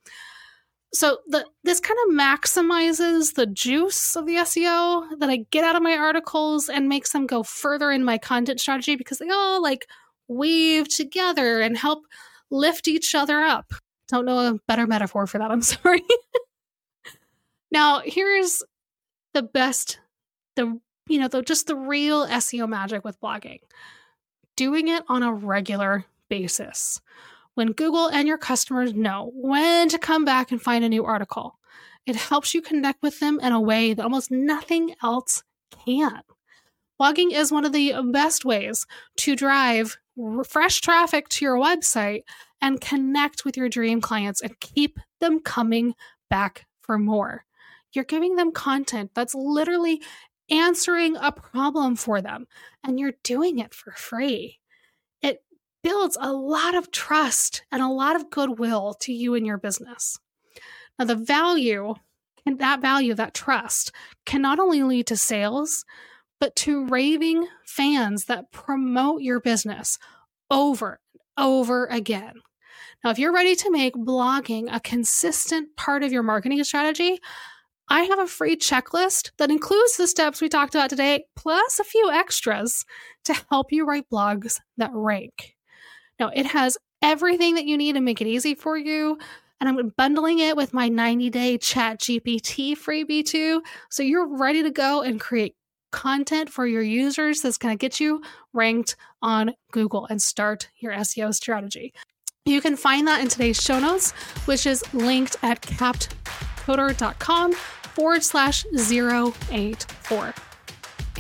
So 0.92 1.18
the, 1.28 1.46
this 1.62 1.78
kind 1.78 1.98
of 2.04 2.14
maximizes 2.14 3.34
the 3.34 3.46
juice 3.46 4.16
of 4.16 4.26
the 4.26 4.36
SEO 4.36 5.20
that 5.20 5.30
I 5.30 5.46
get 5.50 5.64
out 5.64 5.76
of 5.76 5.82
my 5.82 5.96
articles 5.96 6.68
and 6.68 6.88
makes 6.88 7.12
them 7.12 7.26
go 7.26 7.44
further 7.44 7.92
in 7.92 8.04
my 8.04 8.18
content 8.18 8.60
strategy 8.60 8.96
because 8.96 9.18
they 9.18 9.30
all 9.30 9.62
like 9.62 9.86
weave 10.26 10.88
together 10.88 11.60
and 11.60 11.78
help 11.78 12.00
lift 12.52 12.86
each 12.86 13.14
other 13.14 13.40
up. 13.40 13.72
Don't 14.08 14.26
know 14.26 14.38
a 14.38 14.58
better 14.68 14.86
metaphor 14.86 15.26
for 15.26 15.38
that. 15.38 15.50
I'm 15.50 15.62
sorry. 15.62 16.02
now, 17.72 18.02
here's 18.04 18.62
the 19.34 19.42
best, 19.42 19.98
the, 20.54 20.78
you 21.08 21.18
know, 21.18 21.28
the, 21.28 21.42
just 21.42 21.66
the 21.66 21.76
real 21.76 22.26
SEO 22.28 22.68
magic 22.68 23.04
with 23.04 23.20
blogging 23.20 23.58
doing 24.56 24.88
it 24.88 25.02
on 25.08 25.22
a 25.22 25.32
regular 25.32 26.04
basis. 26.28 27.00
When 27.54 27.72
Google 27.72 28.08
and 28.08 28.26
your 28.26 28.38
customers 28.38 28.94
know 28.94 29.30
when 29.34 29.88
to 29.88 29.98
come 29.98 30.24
back 30.24 30.52
and 30.52 30.60
find 30.60 30.84
a 30.84 30.88
new 30.88 31.04
article, 31.04 31.58
it 32.06 32.16
helps 32.16 32.54
you 32.54 32.62
connect 32.62 33.02
with 33.02 33.20
them 33.20 33.38
in 33.40 33.52
a 33.52 33.60
way 33.60 33.94
that 33.94 34.02
almost 34.02 34.30
nothing 34.30 34.94
else 35.02 35.42
can. 35.84 36.22
Blogging 37.00 37.32
is 37.32 37.52
one 37.52 37.64
of 37.64 37.72
the 37.72 37.94
best 38.12 38.44
ways 38.44 38.86
to 39.18 39.36
drive 39.36 39.98
fresh 40.44 40.80
traffic 40.80 41.28
to 41.30 41.44
your 41.44 41.56
website 41.56 42.22
and 42.60 42.80
connect 42.80 43.44
with 43.44 43.56
your 43.56 43.68
dream 43.68 44.00
clients 44.00 44.40
and 44.40 44.58
keep 44.60 44.98
them 45.20 45.40
coming 45.40 45.94
back 46.30 46.66
for 46.80 46.98
more. 46.98 47.44
You're 47.92 48.04
giving 48.04 48.36
them 48.36 48.52
content 48.52 49.10
that's 49.14 49.34
literally 49.34 50.00
answering 50.50 51.16
a 51.16 51.32
problem 51.32 51.96
for 51.96 52.20
them, 52.20 52.46
and 52.84 52.98
you're 52.98 53.14
doing 53.22 53.58
it 53.58 53.74
for 53.74 53.92
free. 53.92 54.58
It 55.20 55.42
builds 55.82 56.16
a 56.20 56.32
lot 56.32 56.74
of 56.74 56.90
trust 56.90 57.64
and 57.70 57.82
a 57.82 57.88
lot 57.88 58.16
of 58.16 58.30
goodwill 58.30 58.94
to 59.00 59.12
you 59.12 59.34
and 59.34 59.46
your 59.46 59.58
business. 59.58 60.18
Now, 60.98 61.06
the 61.06 61.16
value 61.16 61.94
and 62.44 62.58
that 62.58 62.80
value, 62.80 63.14
that 63.14 63.34
trust, 63.34 63.92
can 64.26 64.42
not 64.42 64.58
only 64.58 64.82
lead 64.82 65.06
to 65.08 65.16
sales, 65.16 65.84
but 66.42 66.56
to 66.56 66.84
raving 66.86 67.46
fans 67.64 68.24
that 68.24 68.50
promote 68.50 69.22
your 69.22 69.38
business 69.38 69.96
over 70.50 70.98
and 71.12 71.20
over 71.38 71.86
again. 71.86 72.34
Now, 73.04 73.10
if 73.10 73.18
you're 73.20 73.32
ready 73.32 73.54
to 73.54 73.70
make 73.70 73.94
blogging 73.94 74.66
a 74.68 74.80
consistent 74.80 75.76
part 75.76 76.02
of 76.02 76.10
your 76.10 76.24
marketing 76.24 76.64
strategy, 76.64 77.20
I 77.88 78.02
have 78.02 78.18
a 78.18 78.26
free 78.26 78.56
checklist 78.56 79.30
that 79.38 79.52
includes 79.52 79.96
the 79.96 80.08
steps 80.08 80.40
we 80.40 80.48
talked 80.48 80.74
about 80.74 80.90
today, 80.90 81.26
plus 81.36 81.78
a 81.78 81.84
few 81.84 82.10
extras 82.10 82.84
to 83.26 83.40
help 83.48 83.70
you 83.70 83.86
write 83.86 84.10
blogs 84.12 84.58
that 84.78 84.90
rank. 84.92 85.54
Now, 86.18 86.32
it 86.34 86.46
has 86.46 86.76
everything 87.02 87.54
that 87.54 87.66
you 87.66 87.78
need 87.78 87.92
to 87.92 88.00
make 88.00 88.20
it 88.20 88.26
easy 88.26 88.56
for 88.56 88.76
you. 88.76 89.16
And 89.60 89.68
I'm 89.68 89.92
bundling 89.96 90.40
it 90.40 90.56
with 90.56 90.74
my 90.74 90.88
90 90.88 91.30
day 91.30 91.56
ChatGPT 91.56 92.72
freebie 92.72 93.24
too. 93.24 93.62
So 93.90 94.02
you're 94.02 94.26
ready 94.26 94.64
to 94.64 94.72
go 94.72 95.02
and 95.02 95.20
create 95.20 95.54
content 95.92 96.50
for 96.50 96.66
your 96.66 96.82
users 96.82 97.42
that's 97.42 97.58
going 97.58 97.72
to 97.72 97.78
get 97.78 98.00
you 98.00 98.22
ranked 98.52 98.96
on 99.22 99.54
Google 99.70 100.06
and 100.06 100.20
start 100.20 100.68
your 100.78 100.92
SEO 100.92 101.32
strategy. 101.32 101.94
You 102.44 102.60
can 102.60 102.76
find 102.76 103.06
that 103.06 103.20
in 103.20 103.28
today's 103.28 103.62
show 103.62 103.78
notes, 103.78 104.10
which 104.46 104.66
is 104.66 104.82
linked 104.92 105.36
at 105.42 105.62
captcoder.com 105.62 107.52
forward 107.52 108.24
slash 108.24 108.66
084. 108.74 110.34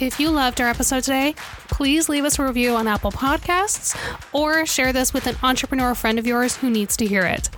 If 0.02 0.18
you 0.18 0.30
loved 0.30 0.60
our 0.60 0.66
episode 0.66 1.04
today, 1.04 1.36
please 1.68 2.08
leave 2.08 2.24
us 2.24 2.36
a 2.36 2.44
review 2.44 2.74
on 2.74 2.88
Apple 2.88 3.12
Podcasts 3.12 3.96
or 4.32 4.66
share 4.66 4.92
this 4.92 5.14
with 5.14 5.28
an 5.28 5.36
entrepreneur 5.44 5.94
friend 5.94 6.18
of 6.18 6.26
yours 6.26 6.56
who 6.56 6.70
needs 6.70 6.96
to 6.96 7.06
hear 7.06 7.22
it. 7.22 7.48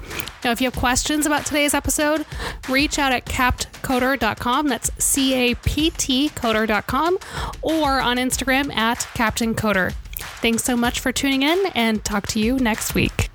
Now, 0.44 0.50
if 0.50 0.60
you 0.60 0.66
have 0.66 0.76
questions 0.76 1.24
about 1.24 1.46
today's 1.46 1.72
episode, 1.72 2.26
reach 2.68 2.98
out 2.98 3.12
at 3.12 3.24
captcoder.com. 3.24 4.68
That's 4.68 4.90
C 5.02 5.32
A 5.32 5.54
P 5.54 5.88
T 5.88 6.28
coder.com 6.28 7.16
or 7.62 7.98
on 8.02 8.18
Instagram 8.18 8.70
at 8.76 9.08
Captain 9.14 9.54
Coder. 9.54 9.94
Thanks 10.42 10.64
so 10.64 10.76
much 10.76 11.00
for 11.00 11.12
tuning 11.12 11.44
in 11.44 11.64
and 11.74 12.04
talk 12.04 12.26
to 12.26 12.40
you 12.40 12.58
next 12.58 12.94
week. 12.94 13.30